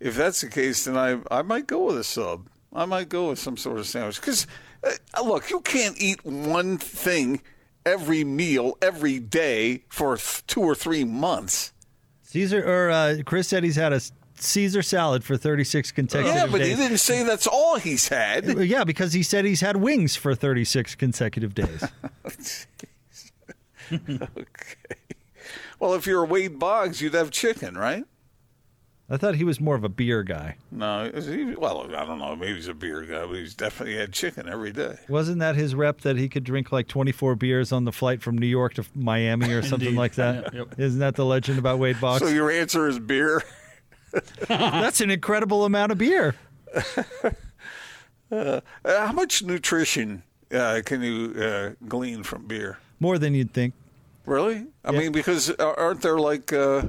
If 0.01 0.17
that's 0.17 0.41
the 0.41 0.49
case, 0.49 0.85
then 0.85 0.97
I 0.97 1.19
I 1.31 1.43
might 1.43 1.67
go 1.67 1.85
with 1.87 1.99
a 1.99 2.05
sub. 2.05 2.49
I 2.73 2.85
might 2.85 3.09
go 3.09 3.31
with 3.31 3.39
some 3.39 3.57
sort 3.57 3.79
of 3.79 3.87
sandwich. 3.87 4.21
Because 4.21 4.47
uh, 4.85 5.23
look, 5.23 5.51
you 5.51 5.61
can't 5.61 5.97
eat 6.01 6.25
one 6.25 6.79
thing 6.79 7.43
every 7.87 8.25
meal 8.25 8.77
every 8.83 9.19
day 9.19 9.85
for 9.89 10.17
th- 10.17 10.47
two 10.47 10.61
or 10.61 10.75
three 10.75 11.05
months. 11.05 11.73
Caesar 12.25 12.63
or 12.63 12.91
uh, 12.91 13.17
Chris 13.25 13.49
said 13.49 13.65
he's 13.65 13.77
had 13.77 13.95
a 13.95 14.01
Caesar 14.39 14.83
salad 14.83 15.25
for 15.25 15.39
36 15.39 15.93
consecutive 15.93 16.35
days. 16.35 16.43
yeah, 16.43 16.51
but 16.51 16.59
days. 16.59 16.77
he 16.77 16.83
didn't 16.83 16.99
say 16.99 17.23
that's 17.23 17.47
all 17.47 17.77
he's 17.77 18.09
had. 18.09 18.45
Yeah, 18.59 18.85
because 18.85 19.15
he 19.15 19.23
said 19.23 19.47
he's 19.47 19.63
had 19.63 19.77
wings 19.79 20.17
for 20.17 20.35
36 20.35 20.95
consecutive 20.97 21.55
days. 21.55 21.85
okay. 23.93 24.37
Well, 25.79 25.95
if 25.95 26.07
you're 26.07 26.25
Wade 26.25 26.59
Boggs, 26.59 27.01
you'd 27.01 27.15
have 27.15 27.31
chicken, 27.31 27.79
right? 27.79 28.05
I 29.09 29.17
thought 29.17 29.37
he 29.37 29.45
was 29.45 29.61
more 29.61 29.77
of 29.77 29.85
a 29.85 29.89
beer 29.89 30.25
guy. 30.25 30.57
No, 30.73 31.09
he, 31.15 31.55
well, 31.55 31.87
I 31.95 32.05
don't 32.05 32.19
know. 32.19 32.35
Maybe 32.35 32.55
he's 32.57 32.67
a 32.67 32.75
beer 32.75 33.03
guy, 33.03 33.25
but 33.25 33.35
he's 33.37 33.55
definitely 33.55 33.97
had 33.97 34.13
chicken 34.13 34.49
every 34.49 34.73
day. 34.73 34.99
Wasn't 35.09 35.39
that 35.39 35.55
his 35.55 35.77
rep 35.77 36.01
that 36.01 36.17
he 36.17 36.29
could 36.29 36.43
drink 36.43 36.73
like 36.73 36.89
24 36.89 37.37
beers 37.37 37.71
on 37.71 37.85
the 37.85 37.93
flight 37.93 38.21
from 38.21 38.37
New 38.37 38.49
York 38.49 38.75
to 38.75 38.85
Miami 38.97 39.53
or 39.53 39.63
something 39.73 39.95
like 39.95 40.15
that? 40.17 40.53
Yeah, 40.53 40.65
yep. 40.77 40.79
not 40.79 40.99
that 40.99 41.15
the 41.17 41.25
legend 41.25 41.59
about 41.61 41.79
Wade 41.79 42.01
Boggs? 42.01 42.23
So 42.23 42.29
your 42.29 42.51
answer 42.51 42.89
is 42.89 42.99
beer. 42.99 43.45
That's 44.49 45.01
an 45.01 45.11
incredible 45.11 45.65
amount 45.65 45.93
of 45.93 45.99
beer. 45.99 46.35
Uh, 48.29 48.61
how 48.85 49.13
much 49.13 49.45
nutrition 49.45 50.21
uh, 50.53 50.83
can 50.85 51.01
you 51.01 51.33
uh, 51.41 51.71
glean 51.87 52.25
from 52.25 52.45
beer? 52.47 52.77
More 52.99 53.19
than 53.19 53.35
you'd 53.35 53.53
think. 53.53 53.73
Really? 54.25 54.67
I 54.85 54.93
Yeah. 54.93 54.99
mean, 54.99 55.13
because 55.13 55.51
aren't 55.53 56.03
there 56.03 56.19
like 56.19 56.53
uh, 56.53 56.87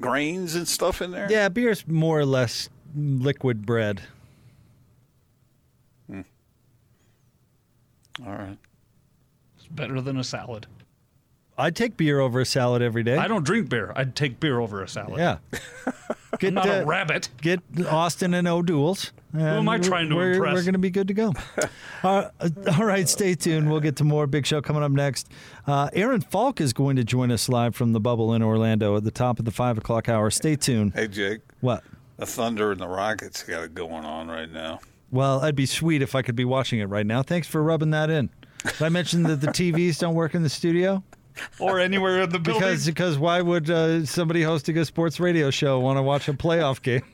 grains 0.00 0.54
and 0.54 0.66
stuff 0.66 1.02
in 1.02 1.10
there? 1.10 1.26
Yeah, 1.30 1.48
beer's 1.48 1.86
more 1.86 2.18
or 2.18 2.26
less 2.26 2.68
liquid 2.94 3.66
bread. 3.66 4.02
Hmm. 6.08 6.22
All 8.24 8.32
right. 8.32 8.58
It's 9.56 9.66
better 9.68 10.00
than 10.00 10.16
a 10.16 10.24
salad. 10.24 10.66
I'd 11.56 11.74
take 11.74 11.96
beer 11.96 12.20
over 12.20 12.40
a 12.40 12.46
salad 12.46 12.82
every 12.82 13.02
day. 13.02 13.16
I 13.16 13.26
don't 13.26 13.44
drink 13.44 13.68
beer. 13.68 13.92
I'd 13.96 14.14
take 14.14 14.38
beer 14.38 14.60
over 14.60 14.82
a 14.82 14.88
salad. 14.88 15.18
Yeah. 15.18 15.38
Get, 16.38 16.48
I'm 16.48 16.54
not 16.54 16.68
uh, 16.68 16.72
a 16.72 16.86
rabbit. 16.86 17.28
get 17.40 17.60
Austin 17.86 18.34
and 18.34 18.46
O'Doul's. 18.46 19.12
Who 19.32 19.40
am 19.40 19.68
I 19.68 19.78
trying 19.78 20.08
to 20.08 20.16
we're, 20.16 20.32
impress? 20.32 20.54
We're 20.54 20.62
going 20.62 20.72
to 20.72 20.78
be 20.78 20.90
good 20.90 21.08
to 21.08 21.14
go. 21.14 21.34
uh, 22.02 22.30
all 22.78 22.84
right, 22.84 23.06
stay 23.06 23.34
tuned. 23.34 23.70
We'll 23.70 23.80
get 23.80 23.96
to 23.96 24.04
more 24.04 24.26
Big 24.26 24.46
Show 24.46 24.62
coming 24.62 24.82
up 24.82 24.90
next. 24.90 25.28
Uh, 25.66 25.90
Aaron 25.92 26.22
Falk 26.22 26.62
is 26.62 26.72
going 26.72 26.96
to 26.96 27.04
join 27.04 27.30
us 27.30 27.48
live 27.48 27.76
from 27.76 27.92
the 27.92 28.00
bubble 28.00 28.32
in 28.32 28.42
Orlando 28.42 28.96
at 28.96 29.04
the 29.04 29.10
top 29.10 29.38
of 29.38 29.44
the 29.44 29.50
five 29.50 29.76
o'clock 29.76 30.08
hour. 30.08 30.30
Stay 30.30 30.56
tuned. 30.56 30.94
Hey, 30.94 31.08
Jake. 31.08 31.40
What? 31.60 31.84
The 32.16 32.26
Thunder 32.26 32.72
and 32.72 32.80
the 32.80 32.88
Rockets 32.88 33.42
got 33.42 33.64
it 33.64 33.74
going 33.74 34.04
on 34.04 34.28
right 34.28 34.50
now. 34.50 34.80
Well, 35.10 35.40
I'd 35.40 35.54
be 35.54 35.66
sweet 35.66 36.02
if 36.02 36.14
I 36.14 36.22
could 36.22 36.36
be 36.36 36.44
watching 36.44 36.80
it 36.80 36.86
right 36.86 37.06
now. 37.06 37.22
Thanks 37.22 37.46
for 37.46 37.62
rubbing 37.62 37.90
that 37.90 38.10
in. 38.10 38.30
Did 38.64 38.82
I 38.82 38.88
mention 38.88 39.22
that 39.24 39.40
the 39.40 39.46
TVs 39.48 39.98
don't 39.98 40.14
work 40.14 40.34
in 40.34 40.42
the 40.42 40.48
studio? 40.48 41.02
Or 41.60 41.78
anywhere 41.80 42.22
in 42.22 42.30
the 42.30 42.38
building. 42.38 42.60
Because 42.62 42.86
because 42.86 43.18
why 43.18 43.40
would 43.40 43.68
uh, 43.70 44.04
somebody 44.06 44.42
hosting 44.42 44.76
a 44.78 44.84
sports 44.84 45.18
radio 45.20 45.50
show 45.50 45.78
want 45.80 45.96
to 45.98 46.02
watch 46.02 46.28
a 46.28 46.32
playoff 46.32 46.82
game? 46.82 47.02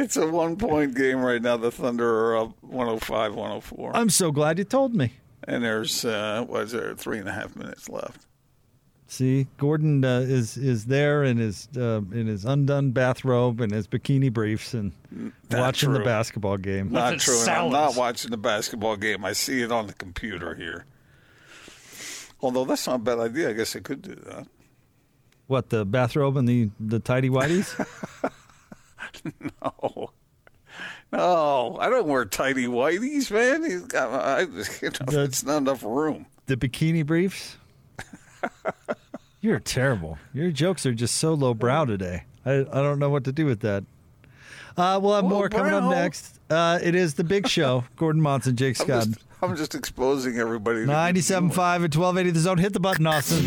It's 0.00 0.16
a 0.16 0.28
one 0.28 0.54
point 0.56 0.94
game 0.94 1.20
right 1.22 1.42
now. 1.42 1.56
The 1.56 1.72
Thunder 1.72 2.08
are 2.08 2.36
up 2.36 2.62
105 2.62 3.34
104. 3.34 3.96
I'm 3.96 4.10
so 4.10 4.30
glad 4.30 4.58
you 4.58 4.62
told 4.64 4.94
me. 4.94 5.14
and 5.42 5.64
there's, 5.64 6.04
uh, 6.04 6.44
what 6.46 6.62
is 6.62 6.70
there, 6.72 6.94
three 6.94 7.18
and 7.18 7.28
a 7.28 7.32
half 7.32 7.56
minutes 7.56 7.88
left. 7.88 8.24
See, 9.08 9.48
Gordon 9.56 10.04
uh, 10.04 10.20
is 10.20 10.56
is 10.56 10.84
there 10.84 11.24
in 11.24 11.38
his 11.38 11.66
uh, 11.76 12.02
in 12.12 12.28
his 12.28 12.44
undone 12.44 12.92
bathrobe 12.92 13.60
and 13.60 13.72
his 13.72 13.88
bikini 13.88 14.32
briefs 14.32 14.72
and 14.72 14.92
Not 15.10 15.32
watching 15.60 15.92
the 15.92 16.00
basketball 16.00 16.58
game. 16.58 16.92
Not 16.92 17.18
true. 17.18 17.40
and 17.40 17.48
I'm 17.50 17.72
not 17.72 17.96
watching 17.96 18.30
the 18.30 18.36
basketball 18.36 18.96
game. 18.96 19.24
I 19.24 19.32
see 19.32 19.62
it 19.62 19.72
on 19.72 19.88
the 19.88 19.94
computer 19.94 20.54
here. 20.54 20.84
Although 22.40 22.64
that's 22.64 22.86
not 22.86 22.96
a 22.96 22.98
bad 22.98 23.18
idea. 23.18 23.50
I 23.50 23.52
guess 23.52 23.74
I 23.74 23.80
could 23.80 24.02
do 24.02 24.14
that. 24.14 24.46
What 25.46 25.70
the 25.70 25.84
bathrobe 25.84 26.36
and 26.36 26.48
the 26.48 26.70
the 26.78 26.98
tidy 27.00 27.30
whities? 27.30 27.74
no, 29.62 30.10
No, 31.12 31.78
I 31.80 31.88
don't 31.88 32.06
wear 32.06 32.24
tidy 32.26 32.66
whities, 32.66 33.30
man. 33.30 33.64
He's 33.64 33.82
got, 33.82 34.10
I, 34.12 34.40
you 34.42 34.90
know, 35.10 35.22
it's 35.24 35.42
not 35.44 35.58
enough 35.58 35.82
room. 35.82 36.26
the 36.46 36.56
bikini 36.56 37.04
briefs? 37.04 37.56
You're 39.40 39.60
terrible. 39.60 40.18
Your 40.34 40.50
jokes 40.50 40.84
are 40.84 40.92
just 40.94 41.16
so 41.16 41.32
lowbrow 41.34 41.86
today. 41.86 42.24
I 42.44 42.60
I 42.60 42.82
don't 42.82 42.98
know 42.98 43.10
what 43.10 43.24
to 43.24 43.32
do 43.32 43.46
with 43.46 43.60
that. 43.60 43.84
Uh, 44.76 44.98
we'll 45.02 45.14
have 45.14 45.24
more 45.24 45.48
coming 45.48 45.72
up 45.72 45.90
next. 45.90 46.38
Uh, 46.50 46.78
it 46.82 46.94
is 46.94 47.14
the 47.14 47.24
big 47.24 47.48
show. 47.48 47.84
Gordon 47.96 48.22
Monson, 48.22 48.54
Jake 48.54 48.76
Scott. 48.76 49.06
just, 49.06 49.18
I'm 49.40 49.54
just 49.56 49.74
exposing 49.74 50.36
everybody. 50.38 50.80
97.5 50.84 51.50
at 51.58 51.96
1280 51.96 52.30
the 52.30 52.40
zone. 52.40 52.58
Hit 52.58 52.72
the 52.72 52.80
button, 52.80 53.06
Austin. 53.06 53.44